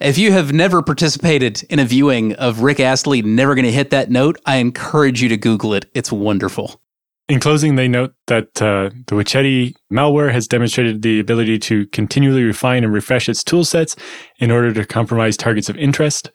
if 0.00 0.18
you 0.18 0.32
have 0.32 0.52
never 0.52 0.82
participated 0.82 1.62
in 1.70 1.78
a 1.78 1.84
viewing 1.84 2.34
of 2.34 2.60
Rick 2.60 2.80
Astley 2.80 3.22
never 3.22 3.54
gonna 3.54 3.70
hit 3.70 3.90
that 3.90 4.10
note, 4.10 4.38
I 4.46 4.56
encourage 4.56 5.22
you 5.22 5.28
to 5.28 5.36
Google 5.36 5.74
it. 5.74 5.86
It's 5.94 6.12
wonderful. 6.12 6.80
In 7.28 7.40
closing, 7.40 7.74
they 7.74 7.88
note 7.88 8.14
that 8.28 8.62
uh, 8.62 8.90
the 9.08 9.16
Witchetty 9.16 9.74
malware 9.92 10.30
has 10.30 10.46
demonstrated 10.46 11.02
the 11.02 11.18
ability 11.18 11.58
to 11.58 11.86
continually 11.88 12.44
refine 12.44 12.84
and 12.84 12.92
refresh 12.92 13.28
its 13.28 13.42
tool 13.42 13.64
sets 13.64 13.96
in 14.38 14.52
order 14.52 14.72
to 14.72 14.86
compromise 14.86 15.36
targets 15.36 15.68
of 15.68 15.76
interest. 15.76 16.30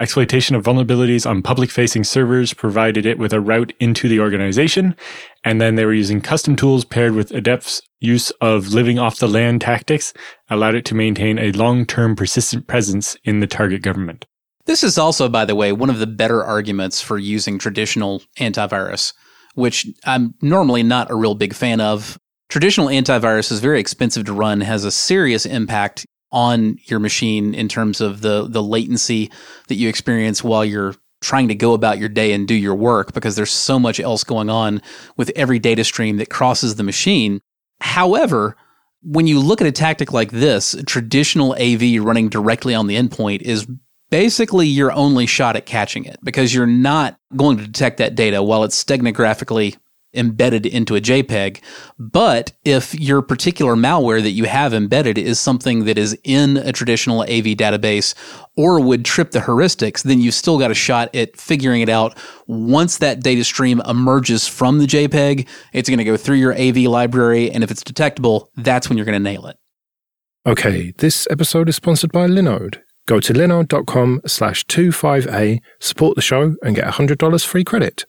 Exploitation 0.00 0.56
of 0.56 0.64
vulnerabilities 0.64 1.28
on 1.28 1.40
public 1.40 1.70
facing 1.70 2.02
servers 2.02 2.52
provided 2.52 3.06
it 3.06 3.16
with 3.16 3.32
a 3.32 3.40
route 3.40 3.72
into 3.78 4.08
the 4.08 4.18
organization. 4.18 4.96
And 5.44 5.60
then 5.60 5.76
they 5.76 5.84
were 5.84 5.94
using 5.94 6.20
custom 6.20 6.56
tools 6.56 6.84
paired 6.84 7.12
with 7.12 7.30
Adept's 7.30 7.80
use 8.00 8.30
of 8.40 8.74
living 8.74 8.98
off 8.98 9.18
the 9.18 9.28
land 9.28 9.60
tactics 9.60 10.12
allowed 10.50 10.74
it 10.74 10.84
to 10.86 10.96
maintain 10.96 11.38
a 11.38 11.52
long 11.52 11.86
term 11.86 12.16
persistent 12.16 12.66
presence 12.66 13.16
in 13.22 13.38
the 13.38 13.46
target 13.46 13.82
government. 13.82 14.26
This 14.66 14.82
is 14.82 14.98
also, 14.98 15.28
by 15.28 15.44
the 15.44 15.54
way, 15.54 15.72
one 15.72 15.90
of 15.90 16.00
the 16.00 16.06
better 16.06 16.42
arguments 16.42 17.00
for 17.00 17.16
using 17.16 17.58
traditional 17.58 18.22
antivirus, 18.38 19.12
which 19.54 19.86
I'm 20.04 20.34
normally 20.42 20.82
not 20.82 21.10
a 21.10 21.14
real 21.14 21.34
big 21.34 21.54
fan 21.54 21.80
of. 21.80 22.18
Traditional 22.48 22.88
antivirus 22.88 23.52
is 23.52 23.60
very 23.60 23.78
expensive 23.78 24.24
to 24.26 24.32
run, 24.32 24.60
has 24.60 24.84
a 24.84 24.90
serious 24.90 25.46
impact 25.46 26.04
on 26.34 26.76
your 26.86 26.98
machine 26.98 27.54
in 27.54 27.68
terms 27.68 28.00
of 28.00 28.20
the 28.20 28.46
the 28.48 28.62
latency 28.62 29.30
that 29.68 29.76
you 29.76 29.88
experience 29.88 30.42
while 30.42 30.64
you're 30.64 30.96
trying 31.22 31.48
to 31.48 31.54
go 31.54 31.72
about 31.72 31.98
your 31.98 32.08
day 32.08 32.32
and 32.32 32.46
do 32.46 32.54
your 32.54 32.74
work 32.74 33.14
because 33.14 33.36
there's 33.36 33.52
so 33.52 33.78
much 33.78 34.00
else 34.00 34.24
going 34.24 34.50
on 34.50 34.82
with 35.16 35.30
every 35.36 35.58
data 35.58 35.84
stream 35.84 36.18
that 36.18 36.28
crosses 36.28 36.74
the 36.74 36.82
machine. 36.82 37.40
However, 37.80 38.56
when 39.02 39.26
you 39.26 39.38
look 39.38 39.60
at 39.60 39.66
a 39.66 39.72
tactic 39.72 40.12
like 40.12 40.32
this, 40.32 40.74
traditional 40.86 41.54
AV 41.54 42.04
running 42.04 42.28
directly 42.28 42.74
on 42.74 42.88
the 42.88 42.96
endpoint 42.96 43.42
is 43.42 43.66
basically 44.10 44.66
your 44.66 44.92
only 44.92 45.26
shot 45.26 45.56
at 45.56 45.66
catching 45.66 46.04
it 46.04 46.18
because 46.22 46.52
you're 46.52 46.66
not 46.66 47.18
going 47.36 47.56
to 47.56 47.64
detect 47.64 47.98
that 47.98 48.16
data 48.16 48.42
while 48.42 48.64
it's 48.64 48.82
stegnographically 48.82 49.76
embedded 50.14 50.66
into 50.66 50.96
a 50.96 51.00
JPEG. 51.00 51.60
But 51.98 52.52
if 52.64 52.94
your 52.94 53.22
particular 53.22 53.74
malware 53.74 54.22
that 54.22 54.30
you 54.30 54.44
have 54.44 54.74
embedded 54.74 55.18
is 55.18 55.38
something 55.38 55.84
that 55.84 55.98
is 55.98 56.18
in 56.24 56.56
a 56.58 56.72
traditional 56.72 57.22
AV 57.22 57.56
database 57.56 58.14
or 58.56 58.80
would 58.80 59.04
trip 59.04 59.32
the 59.32 59.40
heuristics, 59.40 60.02
then 60.02 60.20
you've 60.20 60.34
still 60.34 60.58
got 60.58 60.70
a 60.70 60.74
shot 60.74 61.14
at 61.14 61.36
figuring 61.36 61.80
it 61.80 61.88
out. 61.88 62.16
Once 62.46 62.98
that 62.98 63.20
data 63.20 63.44
stream 63.44 63.80
emerges 63.88 64.46
from 64.46 64.78
the 64.78 64.86
JPEG, 64.86 65.46
it's 65.72 65.88
going 65.88 65.98
to 65.98 66.04
go 66.04 66.16
through 66.16 66.36
your 66.36 66.54
AV 66.54 66.78
library. 66.78 67.50
And 67.50 67.64
if 67.64 67.70
it's 67.70 67.82
detectable, 67.82 68.50
that's 68.56 68.88
when 68.88 68.98
you're 68.98 69.06
going 69.06 69.22
to 69.22 69.30
nail 69.30 69.46
it. 69.46 69.56
Okay, 70.46 70.92
this 70.98 71.26
episode 71.30 71.68
is 71.68 71.76
sponsored 71.76 72.12
by 72.12 72.26
Linode. 72.26 72.80
Go 73.06 73.20
to 73.20 73.32
linode.com 73.32 74.22
slash 74.26 74.64
25A, 74.66 75.60
support 75.78 76.16
the 76.16 76.22
show, 76.22 76.56
and 76.62 76.76
get 76.76 76.86
$100 76.86 77.46
free 77.46 77.64
credit. 77.64 78.06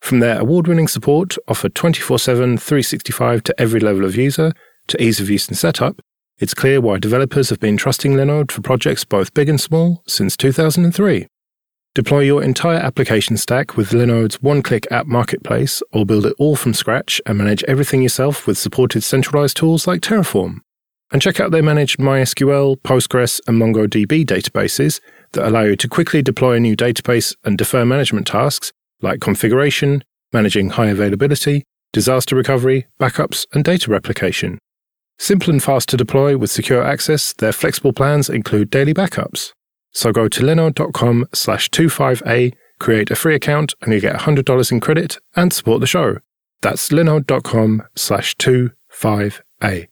From 0.00 0.20
their 0.20 0.40
award 0.40 0.66
winning 0.66 0.88
support, 0.88 1.36
offered 1.46 1.74
24 1.74 2.18
7, 2.18 2.58
365 2.58 3.42
to 3.44 3.60
every 3.60 3.80
level 3.80 4.04
of 4.04 4.16
user, 4.16 4.52
to 4.88 5.02
ease 5.02 5.20
of 5.20 5.30
use 5.30 5.46
and 5.48 5.56
setup, 5.56 6.00
it's 6.40 6.54
clear 6.54 6.80
why 6.80 6.98
developers 6.98 7.50
have 7.50 7.60
been 7.60 7.76
trusting 7.76 8.14
Linode 8.14 8.50
for 8.50 8.62
projects 8.62 9.04
both 9.04 9.34
big 9.34 9.50
and 9.50 9.60
small 9.60 10.02
since 10.08 10.38
2003. 10.38 11.26
Deploy 11.94 12.20
your 12.20 12.42
entire 12.42 12.78
application 12.78 13.36
stack 13.36 13.76
with 13.76 13.90
Linode's 13.90 14.40
one 14.40 14.62
click 14.62 14.86
app 14.90 15.06
marketplace, 15.06 15.82
or 15.92 16.06
build 16.06 16.24
it 16.24 16.34
all 16.38 16.56
from 16.56 16.72
scratch 16.72 17.20
and 17.26 17.36
manage 17.36 17.62
everything 17.64 18.00
yourself 18.00 18.46
with 18.46 18.56
supported 18.56 19.02
centralized 19.02 19.58
tools 19.58 19.86
like 19.86 20.00
Terraform. 20.00 20.60
And 21.12 21.20
check 21.20 21.40
out 21.40 21.50
their 21.50 21.62
managed 21.62 21.98
MySQL, 21.98 22.80
Postgres, 22.82 23.40
and 23.46 23.60
MongoDB 23.60 24.24
databases 24.24 25.00
that 25.32 25.46
allow 25.46 25.62
you 25.62 25.76
to 25.76 25.88
quickly 25.88 26.22
deploy 26.22 26.54
a 26.54 26.60
new 26.60 26.74
database 26.74 27.36
and 27.44 27.58
defer 27.58 27.84
management 27.84 28.26
tasks 28.26 28.72
like 29.02 29.20
configuration, 29.20 30.04
managing 30.32 30.70
high 30.70 30.88
availability, 30.88 31.64
disaster 31.92 32.36
recovery, 32.36 32.86
backups, 32.98 33.46
and 33.52 33.64
data 33.64 33.90
replication. 33.90 34.58
Simple 35.18 35.50
and 35.50 35.62
fast 35.62 35.88
to 35.90 35.96
deploy 35.96 36.38
with 36.38 36.50
secure 36.50 36.82
access, 36.82 37.32
their 37.34 37.52
flexible 37.52 37.92
plans 37.92 38.30
include 38.30 38.70
daily 38.70 38.94
backups. 38.94 39.52
So 39.90 40.12
go 40.12 40.28
to 40.28 40.42
linode.com 40.42 41.26
slash 41.34 41.68
25A, 41.70 42.54
create 42.78 43.10
a 43.10 43.16
free 43.16 43.34
account, 43.34 43.74
and 43.82 43.92
you 43.92 44.00
get 44.00 44.16
$100 44.16 44.72
in 44.72 44.80
credit 44.80 45.18
and 45.36 45.52
support 45.52 45.80
the 45.80 45.86
show. 45.86 46.18
That's 46.62 46.90
linode.com 46.90 47.82
slash 47.96 48.36
25A. 48.36 49.88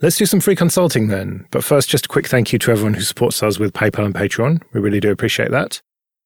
Let's 0.00 0.18
do 0.18 0.26
some 0.26 0.40
free 0.40 0.56
consulting 0.56 1.08
then. 1.08 1.46
But 1.50 1.64
first, 1.64 1.88
just 1.88 2.06
a 2.06 2.08
quick 2.08 2.26
thank 2.26 2.52
you 2.52 2.58
to 2.60 2.70
everyone 2.72 2.94
who 2.94 3.00
supports 3.00 3.42
us 3.42 3.58
with 3.58 3.72
PayPal 3.72 4.04
and 4.04 4.14
Patreon. 4.14 4.62
We 4.72 4.80
really 4.80 5.00
do 5.00 5.10
appreciate 5.10 5.50
that. 5.50 5.80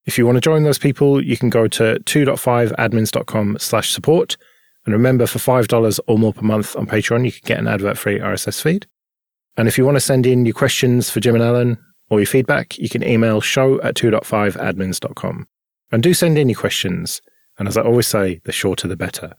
If 0.08 0.16
you 0.16 0.24
want 0.24 0.36
to 0.36 0.40
join 0.40 0.62
those 0.62 0.78
people, 0.78 1.22
you 1.22 1.36
can 1.36 1.50
go 1.50 1.68
to 1.68 2.00
2.5admins.com 2.06 3.58
slash 3.60 3.90
support. 3.90 4.38
And 4.86 4.94
remember, 4.94 5.26
for 5.26 5.38
$5 5.38 6.00
or 6.06 6.18
more 6.18 6.32
per 6.32 6.40
month 6.40 6.74
on 6.76 6.86
Patreon, 6.86 7.26
you 7.26 7.32
can 7.32 7.42
get 7.44 7.58
an 7.58 7.68
advert-free 7.68 8.18
RSS 8.18 8.62
feed. 8.62 8.86
And 9.58 9.68
if 9.68 9.76
you 9.76 9.84
want 9.84 9.96
to 9.96 10.00
send 10.00 10.24
in 10.24 10.46
your 10.46 10.54
questions 10.54 11.10
for 11.10 11.20
Jim 11.20 11.34
and 11.34 11.44
Allan 11.44 11.76
or 12.08 12.20
your 12.20 12.26
feedback, 12.26 12.78
you 12.78 12.88
can 12.88 13.04
email 13.04 13.42
show 13.42 13.82
at 13.82 13.96
2.5admins.com. 13.96 15.46
And 15.92 16.02
do 16.02 16.14
send 16.14 16.38
in 16.38 16.48
your 16.48 16.58
questions. 16.58 17.20
And 17.58 17.68
as 17.68 17.76
I 17.76 17.82
always 17.82 18.06
say, 18.06 18.40
the 18.44 18.52
shorter 18.52 18.88
the 18.88 18.96
better. 18.96 19.34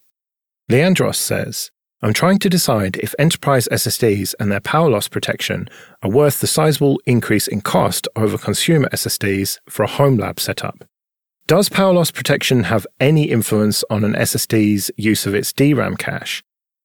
Leandros 0.69 1.15
says, 1.15 1.71
I'm 2.02 2.14
trying 2.14 2.40
to 2.40 2.50
decide 2.50 2.96
if 2.98 3.14
enterprise 3.20 3.68
SSDs 3.70 4.34
and 4.40 4.50
their 4.50 4.62
power 4.62 4.90
loss 4.90 5.10
protection 5.10 5.68
are 6.02 6.10
worth 6.10 6.40
the 6.40 6.48
sizable 6.48 7.02
increase 7.06 7.46
in 7.46 7.60
cost 7.60 8.08
over 8.16 8.38
consumer 8.38 8.88
SSDs 8.94 9.60
for 9.68 9.84
a 9.84 9.90
home 9.90 10.16
lab 10.16 10.40
setup. 10.40 10.86
Does 11.46 11.68
power 11.68 11.92
loss 11.92 12.10
protection 12.10 12.64
have 12.64 12.88
any 13.02 13.26
influence 13.26 13.84
on 13.90 14.06
an 14.06 14.14
SSD's 14.14 14.90
use 14.96 15.26
of 15.26 15.36
its 15.36 15.52
DRAM 15.52 15.98
cache? 15.98 16.42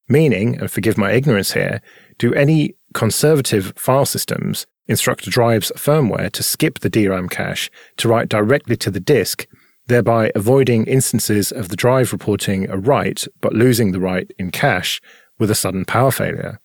Meaning, 0.09 0.59
and 0.59 0.69
forgive 0.69 0.99
my 0.99 1.13
ignorance 1.13 1.53
here, 1.53 1.81
do 2.19 2.35
any 2.35 2.75
conservative 2.93 3.73
file 3.77 4.07
systems 4.07 4.67
instruct 4.89 5.27
drive's 5.27 5.71
firmware 5.77 6.31
to 6.33 6.43
skip 6.43 6.81
the 6.81 6.91
DRAM 6.91 7.29
cache 7.29 7.71
to 7.99 8.09
write 8.09 8.29
directly 8.29 8.77
to 8.79 8.91
the 8.91 9.01
disk 9.01 9.47
thereby 9.87 10.33
avoiding 10.35 10.87
instances 10.87 11.53
of 11.53 11.69
the 11.69 11.77
drive 11.77 12.13
reporting 12.13 12.69
a 12.71 12.77
write 12.77 13.27
but 13.41 13.53
losing 13.53 13.93
the 13.93 14.01
write 14.01 14.31
in 14.39 14.51
cache 14.51 15.01
with 15.39 15.51
a 15.51 15.55
sudden 15.55 15.85
power 15.85 16.11
failure. 16.11 16.61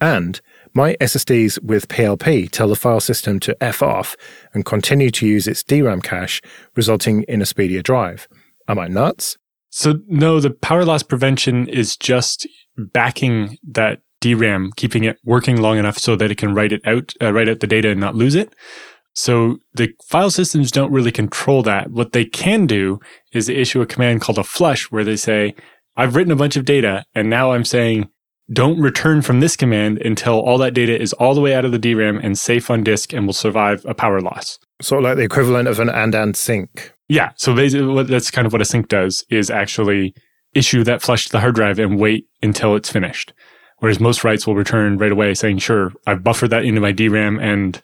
And 0.00 0.40
my 0.74 0.94
SSDs 1.00 1.62
with 1.62 1.88
PLP 1.88 2.50
tell 2.50 2.68
the 2.68 2.76
file 2.76 3.00
system 3.00 3.40
to 3.40 3.56
F 3.62 3.82
off 3.82 4.16
and 4.54 4.64
continue 4.64 5.10
to 5.10 5.26
use 5.26 5.48
its 5.48 5.62
DRAM 5.62 6.02
cache, 6.02 6.40
resulting 6.76 7.24
in 7.24 7.42
a 7.42 7.46
speedier 7.46 7.82
drive. 7.82 8.28
Am 8.68 8.78
I 8.78 8.86
nuts? 8.86 9.36
So 9.70 10.00
no, 10.06 10.40
the 10.40 10.50
power 10.50 10.84
loss 10.84 11.02
prevention 11.02 11.68
is 11.68 11.96
just 11.96 12.46
backing 12.76 13.58
that 13.68 14.00
DRAM, 14.20 14.72
keeping 14.76 15.04
it 15.04 15.18
working 15.24 15.60
long 15.60 15.78
enough 15.78 15.98
so 15.98 16.16
that 16.16 16.30
it 16.30 16.38
can 16.38 16.54
write 16.54 16.72
it 16.72 16.86
out, 16.86 17.12
uh, 17.20 17.32
write 17.32 17.48
out 17.48 17.60
the 17.60 17.66
data 17.66 17.90
and 17.90 18.00
not 18.00 18.14
lose 18.14 18.34
it. 18.34 18.54
So 19.18 19.58
the 19.74 19.92
file 20.04 20.30
systems 20.30 20.70
don't 20.70 20.92
really 20.92 21.10
control 21.10 21.64
that. 21.64 21.90
What 21.90 22.12
they 22.12 22.24
can 22.24 22.68
do 22.68 23.00
is 23.32 23.48
they 23.48 23.56
issue 23.56 23.80
a 23.80 23.86
command 23.86 24.20
called 24.20 24.38
a 24.38 24.44
flush 24.44 24.92
where 24.92 25.02
they 25.02 25.16
say, 25.16 25.56
I've 25.96 26.14
written 26.14 26.30
a 26.30 26.36
bunch 26.36 26.54
of 26.54 26.64
data 26.64 27.04
and 27.16 27.28
now 27.28 27.50
I'm 27.50 27.64
saying 27.64 28.08
don't 28.52 28.80
return 28.80 29.22
from 29.22 29.40
this 29.40 29.56
command 29.56 29.98
until 30.02 30.38
all 30.38 30.56
that 30.58 30.72
data 30.72 30.96
is 30.96 31.14
all 31.14 31.34
the 31.34 31.40
way 31.40 31.52
out 31.52 31.64
of 31.64 31.72
the 31.72 31.80
DRAM 31.80 32.18
and 32.18 32.38
safe 32.38 32.70
on 32.70 32.84
disk 32.84 33.12
and 33.12 33.26
will 33.26 33.32
survive 33.32 33.84
a 33.86 33.92
power 33.92 34.20
loss. 34.20 34.60
Sort 34.80 35.00
of 35.00 35.04
like 35.06 35.16
the 35.16 35.24
equivalent 35.24 35.66
of 35.66 35.80
an 35.80 35.88
and 35.88 36.14
and 36.14 36.36
sync. 36.36 36.94
Yeah. 37.08 37.32
So 37.34 37.56
basically, 37.56 38.04
that's 38.04 38.30
kind 38.30 38.46
of 38.46 38.52
what 38.52 38.62
a 38.62 38.64
sync 38.64 38.86
does 38.86 39.24
is 39.30 39.50
actually 39.50 40.14
issue 40.54 40.84
that 40.84 41.02
flush 41.02 41.26
to 41.26 41.32
the 41.32 41.40
hard 41.40 41.56
drive 41.56 41.80
and 41.80 41.98
wait 41.98 42.28
until 42.40 42.76
it's 42.76 42.88
finished. 42.88 43.32
Whereas 43.78 43.98
most 43.98 44.22
writes 44.22 44.46
will 44.46 44.54
return 44.54 44.96
right 44.98 45.12
away 45.12 45.34
saying, 45.34 45.58
sure, 45.58 45.92
I've 46.06 46.24
buffered 46.24 46.50
that 46.50 46.64
into 46.64 46.80
my 46.80 46.92
DRAM. 46.92 47.38
And 47.38 47.80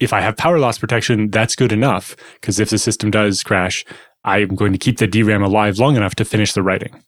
if 0.00 0.12
I 0.12 0.20
have 0.20 0.36
power 0.36 0.58
loss 0.58 0.78
protection, 0.78 1.30
that's 1.30 1.56
good 1.56 1.72
enough. 1.72 2.16
Because 2.34 2.58
if 2.60 2.70
the 2.70 2.78
system 2.78 3.10
does 3.10 3.42
crash, 3.42 3.84
I'm 4.24 4.54
going 4.54 4.72
to 4.72 4.78
keep 4.78 4.98
the 4.98 5.06
DRAM 5.06 5.42
alive 5.42 5.78
long 5.78 5.96
enough 5.96 6.14
to 6.16 6.24
finish 6.24 6.52
the 6.52 6.62
writing. 6.62 7.02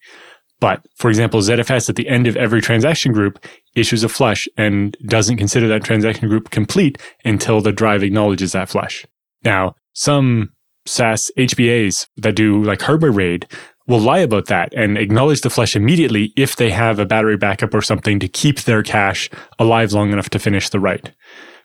But 0.60 0.82
for 0.96 1.08
example, 1.08 1.40
ZFS 1.40 1.88
at 1.90 1.96
the 1.96 2.08
end 2.08 2.26
of 2.26 2.36
every 2.36 2.62
transaction 2.62 3.12
group 3.12 3.44
issues 3.74 4.02
a 4.02 4.08
flush 4.08 4.48
and 4.56 4.96
doesn't 5.06 5.36
consider 5.36 5.68
that 5.68 5.84
transaction 5.84 6.28
group 6.28 6.50
complete 6.50 6.98
until 7.24 7.60
the 7.60 7.72
drive 7.72 8.02
acknowledges 8.02 8.52
that 8.52 8.68
flush. 8.68 9.06
Now, 9.44 9.74
some 9.92 10.50
SAS 10.86 11.30
HBAs 11.36 12.08
that 12.16 12.36
do 12.36 12.62
like 12.62 12.80
hardware 12.80 13.12
RAID 13.12 13.46
will 13.86 14.00
lie 14.00 14.18
about 14.18 14.46
that 14.46 14.72
and 14.74 14.96
acknowledge 14.98 15.42
the 15.42 15.50
flush 15.50 15.76
immediately 15.76 16.32
if 16.36 16.56
they 16.56 16.70
have 16.70 16.98
a 16.98 17.06
battery 17.06 17.36
backup 17.36 17.74
or 17.74 17.82
something 17.82 18.18
to 18.18 18.28
keep 18.28 18.62
their 18.62 18.82
cache 18.82 19.30
alive 19.58 19.92
long 19.92 20.12
enough 20.12 20.30
to 20.30 20.38
finish 20.38 20.70
the 20.70 20.80
write. 20.80 21.12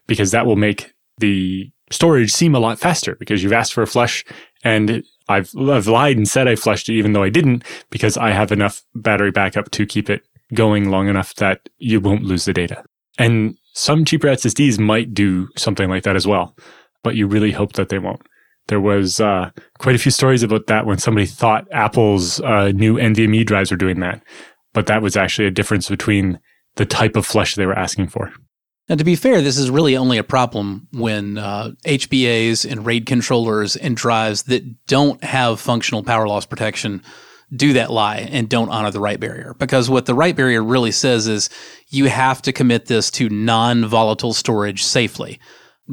Because 0.06 0.30
that 0.32 0.46
will 0.46 0.56
make 0.56 0.92
the 1.18 1.70
storage 1.90 2.32
seem 2.32 2.54
a 2.54 2.60
lot 2.60 2.78
faster 2.78 3.16
because 3.16 3.42
you've 3.42 3.52
asked 3.52 3.74
for 3.74 3.82
a 3.82 3.86
flush 3.86 4.24
and 4.64 5.04
I've, 5.28 5.50
I've 5.56 5.86
lied 5.86 6.16
and 6.16 6.28
said 6.28 6.48
I 6.48 6.56
flushed 6.56 6.88
it 6.88 6.94
even 6.94 7.12
though 7.12 7.22
I 7.22 7.28
didn't 7.28 7.64
because 7.90 8.16
I 8.16 8.30
have 8.30 8.52
enough 8.52 8.82
battery 8.94 9.30
backup 9.30 9.70
to 9.72 9.86
keep 9.86 10.10
it 10.10 10.22
going 10.54 10.90
long 10.90 11.08
enough 11.08 11.34
that 11.36 11.68
you 11.78 12.00
won't 12.00 12.24
lose 12.24 12.44
the 12.44 12.52
data. 12.52 12.84
And 13.18 13.56
some 13.74 14.04
cheaper 14.04 14.28
SSDs 14.28 14.78
might 14.78 15.14
do 15.14 15.48
something 15.56 15.88
like 15.88 16.02
that 16.04 16.16
as 16.16 16.26
well, 16.26 16.56
but 17.02 17.16
you 17.16 17.26
really 17.26 17.52
hope 17.52 17.74
that 17.74 17.88
they 17.88 17.98
won't. 17.98 18.22
There 18.68 18.80
was 18.80 19.20
uh, 19.20 19.50
quite 19.78 19.96
a 19.96 19.98
few 19.98 20.12
stories 20.12 20.42
about 20.42 20.66
that 20.68 20.86
when 20.86 20.98
somebody 20.98 21.26
thought 21.26 21.66
Apple's 21.72 22.40
uh, 22.40 22.72
new 22.72 22.96
NVMe 22.96 23.44
drives 23.44 23.70
were 23.70 23.76
doing 23.76 24.00
that, 24.00 24.22
but 24.72 24.86
that 24.86 25.02
was 25.02 25.16
actually 25.16 25.48
a 25.48 25.52
difference 25.52 25.88
between 25.88 26.38
the 26.76 26.86
type 26.86 27.16
of 27.16 27.26
flush 27.26 27.54
they 27.54 27.66
were 27.66 27.78
asking 27.78 28.08
for. 28.08 28.32
And 28.92 28.98
to 28.98 29.06
be 29.06 29.16
fair, 29.16 29.40
this 29.40 29.56
is 29.56 29.70
really 29.70 29.96
only 29.96 30.18
a 30.18 30.22
problem 30.22 30.86
when 30.92 31.38
uh, 31.38 31.70
HBAs 31.86 32.70
and 32.70 32.84
RAID 32.84 33.06
controllers 33.06 33.74
and 33.74 33.96
drives 33.96 34.42
that 34.42 34.84
don't 34.86 35.24
have 35.24 35.60
functional 35.60 36.02
power 36.02 36.28
loss 36.28 36.44
protection 36.44 37.02
do 37.56 37.72
that 37.72 37.90
lie 37.90 38.18
and 38.18 38.50
don't 38.50 38.68
honor 38.68 38.90
the 38.90 39.00
write 39.00 39.18
barrier. 39.18 39.54
Because 39.58 39.88
what 39.88 40.04
the 40.04 40.14
write 40.14 40.36
barrier 40.36 40.62
really 40.62 40.92
says 40.92 41.26
is 41.26 41.48
you 41.88 42.10
have 42.10 42.42
to 42.42 42.52
commit 42.52 42.84
this 42.84 43.10
to 43.12 43.30
non 43.30 43.86
volatile 43.86 44.34
storage 44.34 44.84
safely. 44.84 45.40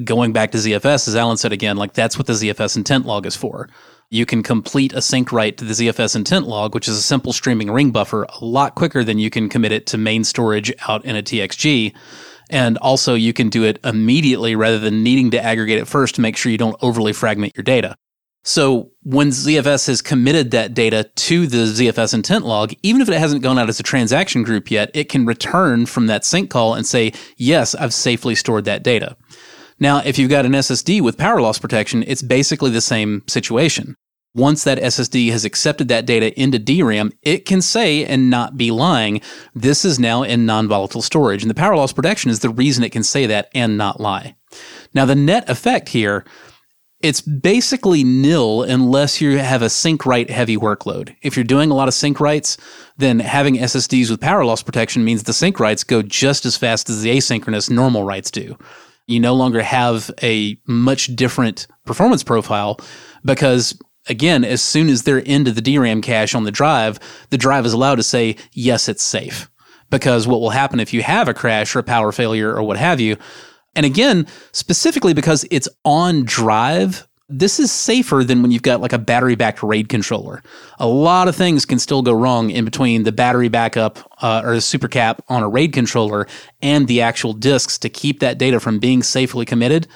Going 0.04 0.34
back 0.34 0.52
to 0.52 0.58
ZFS, 0.58 1.08
as 1.08 1.16
Allan 1.16 1.38
said 1.38 1.54
again, 1.54 1.78
like 1.78 1.94
that's 1.94 2.18
what 2.18 2.28
the 2.28 2.34
ZFS 2.34 2.76
intent 2.76 3.06
log 3.06 3.26
is 3.26 3.36
for. 3.38 3.70
You 4.10 4.26
can 4.26 4.44
complete 4.44 4.92
a 4.92 5.02
sync 5.02 5.32
write 5.32 5.56
to 5.60 5.64
the 5.64 5.72
ZFS 5.72 6.18
intent 6.18 6.48
log, 6.48 6.76
which 6.76 6.90
is 6.90 6.98
a 6.98 7.02
simple 7.02 7.32
streaming 7.32 7.72
ring 7.72 7.92
buffer, 7.92 8.24
a 8.24 8.44
lot 8.44 8.76
quicker 8.76 9.06
than 9.06 9.20
you 9.20 9.30
can 9.30 9.48
commit 9.48 9.72
it 9.72 9.88
to 9.88 9.98
main 9.98 10.26
storage 10.26 10.74
out 10.90 11.06
in 11.06 11.16
a 11.16 11.24
TXG. 11.24 11.96
And 12.50 12.78
also, 12.80 13.14
you 13.14 13.34
can 13.34 13.50
do 13.50 13.64
it 13.64 13.80
immediately 13.84 14.56
rather 14.56 14.80
than 14.80 15.04
needing 15.04 15.32
to 15.32 15.44
aggregate 15.44 15.80
it 15.80 15.88
first 15.88 16.16
to 16.16 16.22
make 16.22 16.36
sure 16.36 16.52
you 16.52 16.58
don't 16.58 16.76
overly 16.82 17.14
fragment 17.14 17.54
your 17.56 17.64
data. 17.64 17.96
So 18.44 18.92
when 19.04 19.30
ZFS 19.30 19.88
has 19.88 20.02
committed 20.02 20.52
that 20.52 20.74
data 20.74 21.04
to 21.04 21.46
the 21.46 21.66
ZFS 21.66 22.14
intent 22.14 22.46
log, 22.46 22.74
even 22.84 23.02
if 23.02 23.10
it 23.10 23.20
hasn't 23.20 23.44
gone 23.44 23.60
out 23.60 23.70
as 23.70 23.80
a 23.80 23.84
transaction 23.84 24.44
group 24.44 24.72
yet, 24.72 24.90
it 24.94 25.10
can 25.10 25.26
return 25.26 25.86
from 25.86 26.08
that 26.08 26.26
sync 26.26 26.50
call 26.50 26.74
and 26.74 26.86
say, 26.86 27.12
yes, 27.38 27.76
I've 27.76 27.94
safely 27.94 28.36
stored 28.36 28.66
that 28.66 28.82
data. 28.82 29.18
Now, 29.80 30.02
if 30.04 30.18
you've 30.18 30.30
got 30.30 30.46
an 30.46 30.54
SSD 30.54 31.02
with 31.02 31.18
power 31.18 31.42
loss 31.42 31.60
protection, 31.60 32.04
it's 32.08 32.22
basically 32.22 32.72
the 32.72 32.82
same 32.82 33.24
situation. 33.28 33.96
Once 34.36 34.64
that 34.64 34.78
SSD 34.78 35.32
has 35.32 35.44
accepted 35.44 35.88
that 35.88 36.06
data 36.06 36.40
into 36.40 36.60
DRAM, 36.60 37.12
it 37.24 37.46
can 37.46 37.62
say 37.62 38.06
and 38.06 38.30
not 38.30 38.58
be 38.58 38.70
lying, 38.70 39.22
this 39.56 39.84
is 39.84 40.00
now 40.00 40.22
in 40.24 40.46
non 40.46 40.68
volatile 40.68 41.02
storage. 41.02 41.42
And 41.42 41.50
the 41.50 41.56
power 41.56 41.76
loss 41.76 41.94
protection 41.94 42.30
is 42.30 42.40
the 42.40 42.50
reason 42.50 42.84
it 42.84 42.92
can 42.92 43.04
say 43.04 43.26
that 43.26 43.50
and 43.56 43.78
not 43.78 44.00
lie. 44.00 44.36
Now, 44.94 45.06
the 45.06 45.16
net 45.16 45.50
effect 45.50 45.90
here, 45.90 46.26
it's 47.02 47.22
basically 47.22 48.04
nil 48.04 48.64
unless 48.64 49.22
you 49.22 49.38
have 49.38 49.62
a 49.62 49.70
sync 49.70 50.06
write 50.06 50.30
heavy 50.30 50.58
workload. 50.58 51.16
If 51.22 51.38
you're 51.38 51.46
doing 51.46 51.72
a 51.72 51.76
lot 51.76 51.88
of 51.88 51.94
sync 51.94 52.20
writes, 52.20 52.58
then 52.98 53.20
having 53.20 53.56
SSDs 53.56 54.12
with 54.12 54.20
power 54.20 54.44
loss 54.44 54.62
protection 54.62 55.06
means 55.06 55.24
the 55.24 55.34
sync 55.34 55.60
writes 55.60 55.84
go 55.84 56.02
just 56.02 56.46
as 56.46 56.58
fast 56.58 56.90
as 56.90 57.02
the 57.02 57.16
asynchronous 57.16 57.70
normal 57.70 58.04
writes 58.04 58.30
do. 58.30 58.58
You 59.08 59.20
no 59.20 59.34
longer 59.34 59.64
have 59.64 60.12
a 60.22 60.60
much 60.68 61.16
different 61.16 61.68
performance 61.86 62.24
profile 62.24 62.80
because 63.24 63.80
again, 64.08 64.44
as 64.44 64.62
soon 64.62 64.90
as 64.90 65.04
they're 65.04 65.20
into 65.20 65.52
the 65.52 65.62
DRAM 65.62 66.02
cache 66.02 66.36
on 66.36 66.44
the 66.44 66.52
drive, 66.52 67.00
the 67.30 67.38
drive 67.38 67.66
is 67.66 67.74
allowed 67.74 67.96
to 67.96 68.04
say, 68.04 68.36
yes, 68.54 68.88
it's 68.88 69.04
safe. 69.04 69.50
Because 69.90 70.28
what 70.28 70.40
will 70.40 70.52
happen 70.52 70.80
if 70.80 70.94
you 70.94 71.02
have 71.02 71.28
a 71.28 71.34
crash 71.34 71.76
or 71.76 71.80
a 71.80 71.84
power 71.84 72.12
failure 72.12 72.54
or 72.54 72.64
what 72.64 72.78
have 72.78 73.00
you, 73.00 73.18
and 73.76 73.86
again, 73.86 74.28
specifically 74.52 75.14
because 75.14 75.46
it's 75.52 75.70
on 75.86 76.26
drive, 76.26 77.08
this 77.30 77.60
is 77.60 77.72
safer 77.72 78.24
than 78.24 78.42
when 78.42 78.52
you've 78.52 78.64
got 78.64 78.82
like 78.82 78.94
a 78.94 78.98
battery 78.98 79.36
backed 79.36 79.62
RAID 79.62 79.88
controller. 79.88 80.42
A 80.80 80.88
lot 80.88 81.28
of 81.28 81.36
things 81.36 81.66
can 81.66 81.78
still 81.78 82.02
go 82.02 82.12
wrong 82.12 82.50
in 82.50 82.66
between 82.66 83.04
the 83.04 83.12
battery 83.12 83.50
backup 83.50 84.00
uh, 84.24 84.42
or 84.44 84.56
the 84.56 84.60
supercap 84.60 85.20
on 85.30 85.44
a 85.44 85.48
RAID 85.48 85.72
controller 85.72 86.28
and 86.62 86.88
the 86.88 87.02
actual 87.02 87.34
disks 87.34 87.78
to 87.80 87.90
keep 87.90 88.20
that 88.20 88.40
data 88.40 88.60
from 88.60 88.80
being 88.80 89.04
safely 89.04 89.46
committed. 89.46 89.88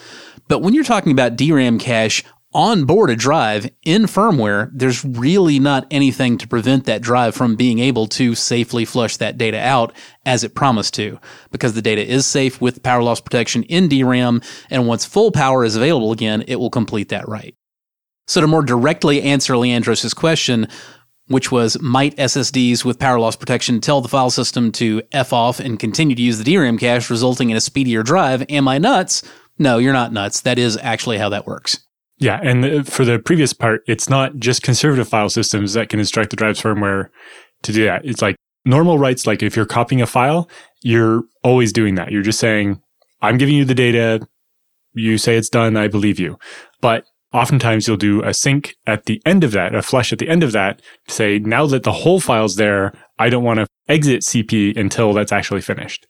But 0.48 0.60
when 0.60 0.76
you're 0.76 0.84
talking 0.84 1.12
about 1.12 1.36
DRAM 1.36 1.80
cache 1.80 2.24
on 2.54 2.86
board 2.86 3.10
a 3.10 3.16
drive 3.16 3.70
in 3.84 4.04
firmware, 4.04 4.70
there's 4.74 5.04
really 5.04 5.60
not 5.60 5.88
anything 5.92 6.38
to 6.38 6.48
prevent 6.48 6.86
that 6.86 7.02
drive 7.02 7.36
from 7.36 7.56
being 7.56 7.80
able 7.80 8.08
to 8.08 8.36
safely 8.36 8.86
flush 8.86 9.18
that 9.18 9.38
data 9.38 9.60
out 9.60 9.94
as 10.26 10.44
it 10.44 10.56
promised 10.56 10.94
to, 10.96 11.20
because 11.52 11.74
the 11.74 11.82
data 11.82 12.06
is 12.06 12.26
safe 12.26 12.62
with 12.62 12.84
power 12.84 13.04
loss 13.04 13.20
protection 13.20 13.64
in 13.64 13.90
DRAM, 13.90 14.42
and 14.70 14.88
once 14.88 15.06
full 15.06 15.32
power 15.32 15.64
is 15.64 15.76
available 15.76 16.12
again, 16.12 16.44
it 16.48 16.58
will 16.58 16.70
complete 16.70 17.10
that 17.10 17.28
write. 17.28 17.56
So 18.28 18.42
to 18.42 18.48
more 18.48 18.64
directly 18.64 19.22
answer 19.22 19.54
Leandros' 19.54 20.16
question, 20.16 20.68
which 21.28 21.52
was 21.52 21.82
might 21.82 22.16
SSDs 22.18 22.84
with 22.84 23.00
power 23.00 23.20
loss 23.20 23.36
protection 23.36 23.82
tell 23.82 24.02
the 24.02 24.10
file 24.10 24.30
system 24.30 24.72
to 24.74 25.02
F 25.12 25.34
off 25.34 25.60
and 25.60 25.80
continue 25.80 26.16
to 26.16 26.22
use 26.22 26.38
the 26.38 26.54
DRAM 26.54 26.78
cache, 26.78 27.10
resulting 27.10 27.50
in 27.50 27.58
a 27.58 27.62
speedier 27.62 28.04
drive? 28.04 28.46
Am 28.50 28.68
I 28.68 28.78
nuts? 28.78 29.24
No, 29.58 29.78
you're 29.78 29.94
not 29.94 30.14
nuts. 30.14 30.42
That 30.42 30.60
is 30.60 30.78
actually 30.78 31.18
how 31.18 31.30
that 31.30 31.48
works. 31.48 31.80
Yeah, 32.24 32.40
and 32.42 32.64
uh, 32.64 32.84
for 32.84 33.04
the 33.04 33.20
previous 33.20 33.52
part, 33.52 33.82
it's 33.86 34.08
not 34.08 34.38
just 34.38 34.64
conservative 34.64 35.10
file 35.10 35.28
systems 35.28 35.74
that 35.74 35.90
can 35.90 36.00
instruct 36.00 36.30
the 36.30 36.38
drive's 36.38 36.62
firmware 36.62 37.10
to 37.64 37.74
do 37.74 37.84
that. 37.84 38.06
It's 38.06 38.22
like 38.22 38.38
normal 38.64 38.98
writes, 38.98 39.28
like 39.28 39.44
if 39.44 39.58
you're 39.58 39.66
copying 39.66 40.02
a 40.02 40.06
file, 40.06 40.50
you're 40.82 41.24
always 41.44 41.74
doing 41.74 41.96
that. 41.96 42.14
You're 42.14 42.22
just 42.22 42.40
saying, 42.40 42.82
I'm 43.22 43.38
giving 43.38 43.56
you 43.56 43.66
the 43.66 43.76
data. 43.76 44.26
You 44.94 45.18
say 45.18 45.36
it's 45.36 45.50
done. 45.50 45.76
I 45.76 45.90
believe 45.90 46.18
you. 46.18 46.38
But 46.80 47.04
oftentimes 47.34 47.90
you'll 47.90 47.98
do 47.98 48.24
a 48.24 48.34
sync 48.34 48.74
at 48.88 49.04
the 49.04 49.22
end 49.26 49.44
of 49.44 49.52
that, 49.52 49.76
a 49.76 49.82
flush 49.82 50.14
at 50.14 50.20
the 50.20 50.30
end 50.30 50.44
of 50.44 50.54
that 50.54 50.82
to 51.10 51.14
say, 51.14 51.40
now 51.40 51.66
that 51.66 51.84
the 51.84 51.92
whole 51.92 52.22
file's 52.22 52.56
there, 52.56 52.94
I 53.20 53.28
don't 53.28 53.44
want 53.44 53.60
to 53.60 53.68
exit 53.90 54.22
CP 54.22 54.78
until 54.78 55.12
that's 55.12 55.34
actually 55.34 55.60
finished. 55.60 56.08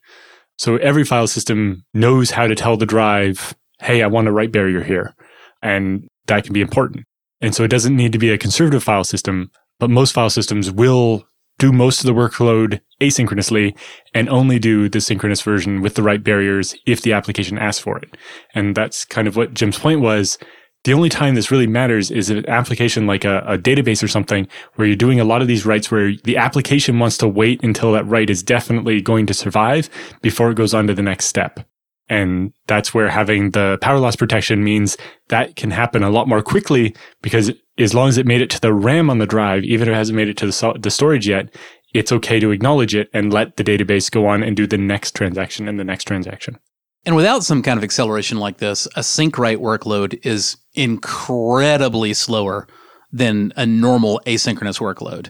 So 0.59 0.75
every 0.77 1.05
file 1.05 1.25
system 1.25 1.85
knows 1.91 2.29
how 2.29 2.45
to 2.45 2.53
tell 2.53 2.77
the 2.77 2.85
drive, 2.85 3.55
Hey, 3.79 4.03
I 4.03 4.07
want 4.07 4.27
a 4.27 4.31
write 4.31 4.51
barrier 4.51 4.83
here 4.83 5.15
and 5.63 6.07
that 6.27 6.43
can 6.43 6.53
be 6.53 6.61
important. 6.61 7.05
And 7.41 7.55
so 7.55 7.63
it 7.63 7.69
doesn't 7.69 7.95
need 7.95 8.11
to 8.11 8.19
be 8.19 8.29
a 8.29 8.37
conservative 8.37 8.83
file 8.83 9.03
system, 9.03 9.49
but 9.79 9.89
most 9.89 10.13
file 10.13 10.29
systems 10.29 10.69
will 10.69 11.25
do 11.59 11.71
most 11.71 11.99
of 11.99 12.05
the 12.05 12.13
workload 12.13 12.79
asynchronously 13.01 13.77
and 14.13 14.29
only 14.29 14.59
do 14.59 14.89
the 14.89 15.01
synchronous 15.01 15.41
version 15.41 15.81
with 15.81 15.95
the 15.95 16.03
right 16.03 16.23
barriers 16.23 16.75
if 16.85 17.01
the 17.01 17.13
application 17.13 17.57
asks 17.57 17.81
for 17.81 17.97
it. 17.97 18.15
And 18.53 18.75
that's 18.75 19.05
kind 19.05 19.27
of 19.27 19.35
what 19.35 19.53
Jim's 19.53 19.79
point 19.79 20.01
was. 20.01 20.37
The 20.83 20.93
only 20.93 21.09
time 21.09 21.35
this 21.35 21.51
really 21.51 21.67
matters 21.67 22.11
is 22.11 22.29
an 22.29 22.47
application 22.49 23.07
like 23.07 23.23
a, 23.23 23.39
a, 23.47 23.57
database 23.57 24.03
or 24.03 24.09
something 24.09 24.47
where 24.75 24.85
you're 24.85 24.97
doing 24.97 25.21
a 25.21 25.23
lot 25.23 25.41
of 25.41 25.47
these 25.47 25.65
writes 25.65 25.89
where 25.89 26.13
the 26.25 26.35
application 26.35 26.99
wants 26.99 27.17
to 27.19 27.27
wait 27.27 27.63
until 27.63 27.93
that 27.93 28.05
write 28.05 28.29
is 28.29 28.43
definitely 28.43 29.01
going 29.01 29.25
to 29.27 29.33
survive 29.33 29.89
before 30.21 30.51
it 30.51 30.55
goes 30.55 30.73
on 30.73 30.87
to 30.87 30.93
the 30.93 31.01
next 31.01 31.25
step. 31.25 31.61
And 32.09 32.53
that's 32.67 32.93
where 32.93 33.09
having 33.09 33.51
the 33.51 33.77
power 33.81 33.99
loss 33.99 34.15
protection 34.15 34.63
means 34.63 34.97
that 35.29 35.55
can 35.55 35.71
happen 35.71 36.03
a 36.03 36.09
lot 36.09 36.27
more 36.27 36.41
quickly 36.41 36.95
because 37.21 37.51
as 37.77 37.93
long 37.93 38.09
as 38.09 38.17
it 38.17 38.27
made 38.27 38.41
it 38.41 38.49
to 38.51 38.61
the 38.61 38.73
RAM 38.73 39.09
on 39.09 39.17
the 39.17 39.25
drive, 39.25 39.63
even 39.63 39.87
if 39.87 39.93
it 39.93 39.97
hasn't 39.97 40.15
made 40.15 40.27
it 40.27 40.37
to 40.37 40.45
the, 40.45 40.79
the 40.79 40.91
storage 40.91 41.27
yet, 41.27 41.53
it's 41.93 42.11
okay 42.11 42.39
to 42.39 42.51
acknowledge 42.51 42.93
it 42.93 43.09
and 43.13 43.33
let 43.33 43.55
the 43.55 43.63
database 43.63 44.11
go 44.11 44.27
on 44.27 44.43
and 44.43 44.57
do 44.57 44.67
the 44.67 44.77
next 44.77 45.15
transaction 45.15 45.67
and 45.67 45.79
the 45.79 45.83
next 45.83 46.03
transaction. 46.05 46.57
And 47.05 47.15
without 47.15 47.43
some 47.43 47.61
kind 47.61 47.77
of 47.77 47.83
acceleration 47.83 48.39
like 48.39 48.57
this, 48.57 48.87
a 48.95 49.03
sync 49.03 49.37
write 49.37 49.59
workload 49.59 50.25
is 50.25 50.57
incredibly 50.73 52.13
slower 52.13 52.67
than 53.11 53.53
a 53.55 53.65
normal 53.65 54.21
asynchronous 54.25 54.79
workload. 54.79 55.29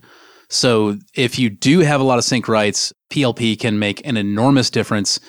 So 0.50 0.98
if 1.16 1.40
you 1.40 1.50
do 1.50 1.80
have 1.80 2.00
a 2.00 2.04
lot 2.04 2.20
of 2.20 2.24
sync 2.24 2.48
writes, 2.48 2.94
PLP 3.10 3.60
can 3.60 3.80
make 3.80 4.06
an 4.06 4.18
enormous 4.18 4.70
difference. 4.70 5.20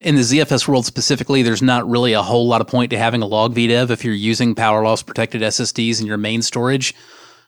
In 0.00 0.14
the 0.14 0.20
ZFS 0.20 0.68
world 0.68 0.84
specifically, 0.84 1.42
there's 1.42 1.62
not 1.62 1.88
really 1.88 2.12
a 2.12 2.22
whole 2.22 2.46
lot 2.46 2.60
of 2.60 2.66
point 2.66 2.90
to 2.90 2.98
having 2.98 3.22
a 3.22 3.26
log 3.26 3.54
VDEV 3.54 3.88
if 3.90 4.04
you're 4.04 4.12
using 4.12 4.54
power 4.54 4.82
loss 4.84 5.02
protected 5.02 5.40
SSDs 5.40 6.00
in 6.00 6.06
your 6.06 6.18
main 6.18 6.42
storage. 6.42 6.94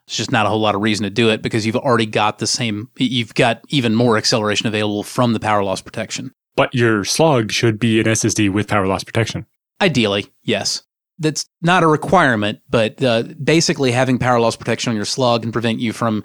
It's 0.07 0.17
just 0.17 0.33
not 0.33 0.47
a 0.47 0.49
whole 0.49 0.61
lot 0.61 0.75
of 0.75 0.81
reason 0.81 1.05
to 1.05 1.11
do 1.11 1.29
it 1.29 1.43
because 1.43 1.67
you've 1.67 1.77
already 1.77 2.07
got 2.07 2.39
the 2.39 2.47
same, 2.47 2.89
you've 2.97 3.35
got 3.35 3.61
even 3.69 3.95
more 3.95 4.17
acceleration 4.17 4.67
available 4.67 5.03
from 5.03 5.35
the 5.35 5.41
power 5.41 5.63
loss 5.63 5.83
protection. 5.83 6.33
But 6.57 6.75
your 6.75 7.05
slog 7.05 7.53
should 7.53 7.79
be 7.79 8.01
an 8.01 8.07
SSD 8.07 8.51
with 8.51 8.67
power 8.67 8.87
loss 8.87 9.05
protection. 9.05 9.45
Ideally, 9.83 10.33
yes. 10.43 10.83
That's 11.19 11.45
not 11.61 11.83
a 11.83 11.87
requirement, 11.87 12.61
but 12.71 13.03
uh, 13.03 13.25
basically 13.43 13.93
having 13.93 14.19
power 14.19 14.41
loss 14.41 14.57
protection 14.57 14.89
on 14.89 14.97
your 14.97 15.05
slog 15.05 15.43
can 15.43 15.53
prevent 15.53 15.81
you 15.81 15.93
from 15.93 16.25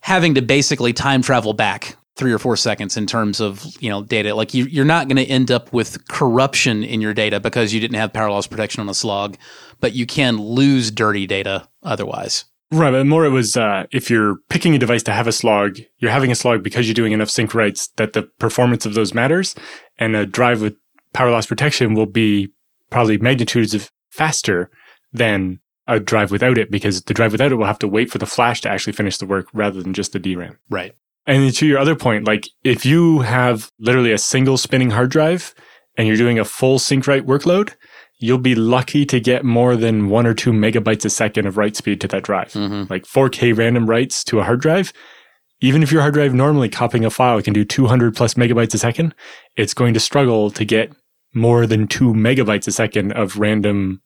having 0.00 0.34
to 0.34 0.42
basically 0.42 0.92
time 0.92 1.22
travel 1.22 1.52
back 1.52 1.96
three 2.16 2.32
or 2.32 2.38
four 2.38 2.56
seconds 2.56 2.96
in 2.96 3.06
terms 3.06 3.40
of 3.40 3.64
you 3.80 3.90
know 3.90 4.02
data. 4.02 4.34
Like 4.34 4.54
you, 4.54 4.64
you're 4.64 4.84
not 4.84 5.08
going 5.08 5.16
to 5.16 5.30
end 5.30 5.50
up 5.50 5.72
with 5.72 6.06
corruption 6.08 6.82
in 6.82 7.00
your 7.00 7.14
data 7.14 7.40
because 7.40 7.72
you 7.72 7.80
didn't 7.80 7.96
have 7.96 8.12
power 8.12 8.30
loss 8.30 8.46
protection 8.46 8.80
on 8.80 8.88
a 8.88 8.94
slog, 8.94 9.36
but 9.80 9.92
you 9.92 10.06
can 10.06 10.38
lose 10.38 10.90
dirty 10.90 11.26
data 11.26 11.68
otherwise. 11.82 12.46
Right, 12.72 12.90
but 12.90 13.06
more 13.06 13.24
it 13.24 13.30
was 13.30 13.56
uh, 13.56 13.86
if 13.92 14.10
you're 14.10 14.38
picking 14.48 14.74
a 14.74 14.78
device 14.78 15.04
to 15.04 15.12
have 15.12 15.28
a 15.28 15.32
slog, 15.32 15.78
you're 15.98 16.10
having 16.10 16.32
a 16.32 16.34
slog 16.34 16.64
because 16.64 16.88
you're 16.88 16.94
doing 16.94 17.12
enough 17.12 17.30
sync 17.30 17.54
writes 17.54 17.88
that 17.96 18.12
the 18.12 18.24
performance 18.24 18.84
of 18.84 18.94
those 18.94 19.14
matters, 19.14 19.54
and 19.98 20.16
a 20.16 20.26
drive 20.26 20.62
with 20.62 20.74
power 21.12 21.30
loss 21.30 21.46
protection 21.46 21.94
will 21.94 22.06
be 22.06 22.48
probably 22.90 23.18
magnitudes 23.18 23.72
of 23.72 23.90
faster 24.10 24.70
than 25.12 25.60
a 25.86 26.00
drive 26.00 26.32
without 26.32 26.58
it 26.58 26.70
because 26.70 27.02
the 27.02 27.14
drive 27.14 27.30
without 27.30 27.52
it 27.52 27.54
will 27.54 27.66
have 27.66 27.78
to 27.78 27.88
wait 27.88 28.10
for 28.10 28.18
the 28.18 28.26
flash 28.26 28.60
to 28.60 28.68
actually 28.68 28.92
finish 28.92 29.18
the 29.18 29.26
work 29.26 29.46
rather 29.52 29.80
than 29.80 29.94
just 29.94 30.12
the 30.12 30.18
DRAM. 30.18 30.58
Right. 30.68 30.94
And 31.26 31.52
to 31.54 31.66
your 31.66 31.78
other 31.78 31.96
point, 31.96 32.26
like 32.26 32.48
if 32.62 32.86
you 32.86 33.20
have 33.20 33.70
literally 33.78 34.12
a 34.12 34.18
single 34.18 34.56
spinning 34.56 34.90
hard 34.90 35.10
drive 35.10 35.54
and 35.96 36.06
you're 36.06 36.16
doing 36.16 36.38
a 36.38 36.44
full 36.44 36.78
sync 36.78 37.06
write 37.06 37.26
workload, 37.26 37.74
you'll 38.18 38.38
be 38.38 38.54
lucky 38.54 39.04
to 39.06 39.20
get 39.20 39.44
more 39.44 39.76
than 39.76 40.08
one 40.08 40.26
or 40.26 40.34
two 40.34 40.52
megabytes 40.52 41.04
a 41.04 41.10
second 41.10 41.46
of 41.46 41.56
write 41.56 41.76
speed 41.76 42.00
to 42.00 42.08
that 42.08 42.22
drive. 42.22 42.52
Mm-hmm. 42.52 42.90
Like 42.90 43.04
4K 43.04 43.56
random 43.56 43.88
writes 43.88 44.24
to 44.24 44.38
a 44.38 44.44
hard 44.44 44.60
drive. 44.60 44.92
Even 45.60 45.82
if 45.82 45.90
your 45.90 46.02
hard 46.02 46.14
drive 46.14 46.34
normally 46.34 46.68
copying 46.68 47.04
a 47.04 47.10
file 47.10 47.40
can 47.42 47.52
do 47.52 47.64
200 47.64 48.14
plus 48.14 48.34
megabytes 48.34 48.74
a 48.74 48.78
second, 48.78 49.14
it's 49.56 49.74
going 49.74 49.94
to 49.94 50.00
struggle 50.00 50.50
to 50.50 50.64
get 50.64 50.92
more 51.34 51.66
than 51.66 51.86
two 51.86 52.12
megabytes 52.12 52.68
a 52.68 52.72
second 52.72 53.12
of 53.12 53.38
random 53.38 54.00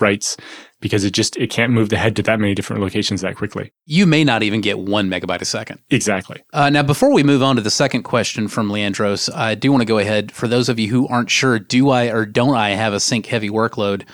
writes 0.00 0.36
because 0.82 1.04
it 1.04 1.12
just 1.12 1.36
it 1.38 1.48
can't 1.48 1.72
move 1.72 1.88
the 1.88 1.96
head 1.96 2.14
to 2.16 2.22
that 2.24 2.38
many 2.38 2.54
different 2.54 2.82
locations 2.82 3.22
that 3.22 3.36
quickly. 3.36 3.72
You 3.86 4.04
may 4.04 4.24
not 4.24 4.42
even 4.42 4.60
get 4.60 4.78
one 4.78 5.08
megabyte 5.08 5.40
a 5.40 5.46
second. 5.46 5.78
Exactly. 5.88 6.42
Uh, 6.52 6.68
now, 6.68 6.82
before 6.82 7.12
we 7.12 7.22
move 7.22 7.42
on 7.42 7.56
to 7.56 7.62
the 7.62 7.70
second 7.70 8.02
question 8.02 8.48
from 8.48 8.68
Leandros, 8.68 9.34
I 9.34 9.54
do 9.54 9.70
want 9.72 9.80
to 9.80 9.86
go 9.86 9.98
ahead 9.98 10.30
for 10.30 10.46
those 10.46 10.68
of 10.68 10.78
you 10.78 10.88
who 10.88 11.08
aren't 11.08 11.30
sure, 11.30 11.58
do 11.58 11.88
I 11.88 12.10
or 12.10 12.26
don't 12.26 12.54
I 12.54 12.70
have 12.70 12.92
a 12.92 13.00
sync 13.00 13.26
heavy 13.26 13.48
workload? 13.48 14.04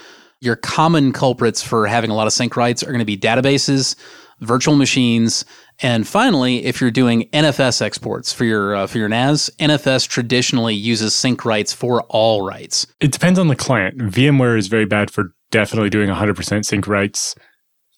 Your 0.41 0.55
common 0.55 1.13
culprits 1.13 1.63
for 1.63 1.89
having 1.89 2.11
a 2.11 2.15
lot 2.15 2.29
of 2.29 2.33
sync 2.33 2.57
writes 2.57 2.85
are 2.85 2.93
going 2.93 3.01
to 3.01 3.05
be 3.05 3.17
databases, 3.17 3.97
virtual 4.41 4.77
machines, 4.77 5.45
and 5.81 6.07
finally, 6.09 6.65
if 6.65 6.81
you're 6.81 6.91
doing 6.91 7.29
NFS 7.33 7.81
exports 7.81 8.33
for 8.33 8.45
your 8.45 8.75
uh, 8.75 8.87
for 8.89 8.99
your 8.99 9.09
NAS, 9.09 9.49
NFS 9.61 10.09
traditionally 10.09 10.75
uses 10.75 11.15
sync 11.15 11.45
writes 11.45 11.73
for 11.73 12.03
all 12.09 12.43
writes. 12.43 12.87
It 13.01 13.13
depends 13.13 13.39
on 13.39 13.47
the 13.47 13.55
client. 13.55 13.99
VMware 13.99 14.59
is 14.59 14.67
very 14.67 14.87
bad 14.87 15.11
for 15.11 15.33
definitely 15.51 15.91
doing 15.91 16.09
100% 16.09 16.65
sync 16.65 16.87
writes. 16.87 17.35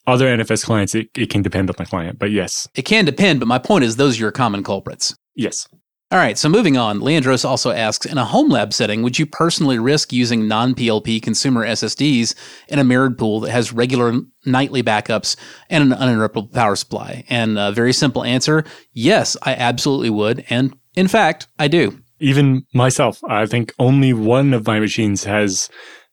Other 0.07 0.27
NFS 0.27 0.65
clients, 0.65 0.95
it, 0.95 1.09
it 1.17 1.31
can 1.31 1.43
depend 1.43 1.71
on 1.71 1.77
the 1.79 1.85
client, 1.85 2.19
but 2.19 2.31
yes. 2.31 2.67
It 2.75 2.83
can 2.83 3.05
depend, 3.05 3.39
but 3.41 3.47
my 3.47 3.59
point 3.59 3.85
is 3.85 3.97
those 3.97 4.19
are 4.19 4.23
your 4.23 4.33
common 4.33 4.65
culprits. 4.65 5.15
Yes. 5.35 5.69
All 6.13 6.19
right, 6.19 6.37
so 6.37 6.49
moving 6.49 6.77
on, 6.77 6.99
Leandros 6.99 7.45
also 7.45 7.71
asks 7.71 8.05
In 8.05 8.19
a 8.19 8.25
home 8.25 8.49
lab 8.49 8.73
setting, 8.73 9.03
would 9.03 9.17
you 9.17 9.27
personally 9.27 9.79
risk 9.79 10.13
using 10.13 10.49
non 10.49 10.75
PLP 10.75 11.23
consumer 11.23 11.65
SSDs 11.65 12.35
in 12.67 12.81
a 12.81 12.85
mirrored 12.85 13.17
pool 13.17 13.39
that 13.41 13.53
has 13.53 13.73
regular 13.73 14.15
nightly 14.45 14.83
backups 14.83 15.37
and 15.69 15.85
an 15.85 15.97
uninterruptible 15.97 16.53
power 16.53 16.75
supply? 16.75 17.25
And 17.29 17.57
a 17.57 17.71
very 17.71 17.93
simple 17.93 18.25
answer 18.25 18.65
yes, 18.93 19.37
I 19.43 19.55
absolutely 19.55 20.11
would. 20.11 20.45
And 20.51 20.75
in 20.97 21.07
fact, 21.07 21.47
I 21.61 21.69
do. 21.69 22.01
Even 22.19 22.67
myself, 22.75 23.23
I 23.29 23.47
think 23.47 23.73
only 23.79 24.13
one 24.13 24.53
of 24.53 24.67
my 24.67 24.81
machines 24.81 25.23
has 25.23 25.71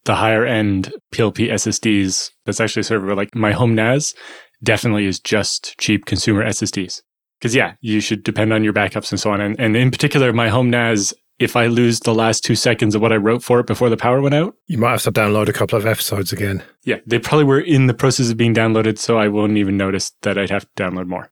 the 0.07 0.15
higher 0.15 0.45
end 0.45 0.91
PLP 1.13 1.51
SSDs 1.51 2.31
that's 2.45 2.59
actually 2.59 2.81
a 2.81 2.85
server 2.85 3.13
like 3.13 3.35
my 3.35 3.51
home 3.51 3.75
NAS 3.75 4.15
definitely 4.63 5.05
is 5.05 5.19
just 5.19 5.77
cheap 5.77 6.05
consumer 6.05 6.43
SSDs. 6.43 7.01
Because 7.39 7.53
yeah, 7.53 7.73
you 7.81 7.99
should 7.99 8.23
depend 8.23 8.51
on 8.51 8.63
your 8.63 8.73
backups 8.73 9.11
and 9.11 9.19
so 9.19 9.31
on. 9.31 9.41
And, 9.41 9.59
and 9.59 9.75
in 9.75 9.91
particular, 9.91 10.33
my 10.33 10.49
home 10.49 10.71
NAS, 10.71 11.13
if 11.37 11.55
I 11.55 11.67
lose 11.67 11.99
the 11.99 12.15
last 12.15 12.43
two 12.43 12.55
seconds 12.55 12.95
of 12.95 13.01
what 13.01 13.13
I 13.13 13.17
wrote 13.17 13.43
for 13.43 13.59
it 13.59 13.67
before 13.67 13.89
the 13.89 13.97
power 13.97 14.21
went 14.21 14.33
out, 14.33 14.55
you 14.65 14.79
might 14.79 14.91
have 14.91 15.03
to 15.03 15.11
download 15.11 15.49
a 15.49 15.53
couple 15.53 15.77
of 15.77 15.85
episodes 15.85 16.33
again. 16.33 16.63
Yeah, 16.83 16.97
they 17.05 17.19
probably 17.19 17.43
were 17.43 17.59
in 17.59 17.85
the 17.85 17.93
process 17.93 18.31
of 18.31 18.37
being 18.37 18.55
downloaded, 18.55 18.97
so 18.97 19.19
I 19.19 19.27
won't 19.27 19.57
even 19.57 19.77
notice 19.77 20.13
that 20.23 20.37
I'd 20.37 20.49
have 20.49 20.63
to 20.63 20.83
download 20.83 21.07
more. 21.07 21.29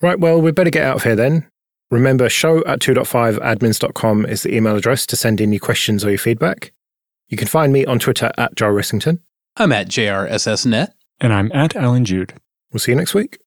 Right, 0.00 0.20
well, 0.20 0.40
we 0.40 0.52
better 0.52 0.70
get 0.70 0.84
out 0.84 0.96
of 0.96 1.02
here 1.02 1.16
then. 1.16 1.48
Remember, 1.90 2.28
show 2.28 2.64
at 2.66 2.80
2.5admins.com 2.80 4.26
is 4.26 4.42
the 4.42 4.54
email 4.54 4.76
address 4.76 5.06
to 5.06 5.16
send 5.16 5.40
in 5.40 5.52
your 5.52 5.60
questions 5.60 6.04
or 6.04 6.10
your 6.10 6.18
feedback. 6.18 6.72
You 7.28 7.36
can 7.36 7.48
find 7.48 7.72
me 7.72 7.84
on 7.84 7.98
Twitter 7.98 8.30
at 8.36 8.54
Joe 8.54 8.72
Ressington. 8.72 9.20
I'm 9.56 9.72
at 9.72 9.88
JRSSNet. 9.88 10.88
And 11.20 11.32
I'm 11.32 11.50
at 11.52 11.76
Allan 11.76 12.04
Jude. 12.04 12.34
We'll 12.72 12.80
see 12.80 12.92
you 12.92 12.96
next 12.96 13.14
week. 13.14 13.38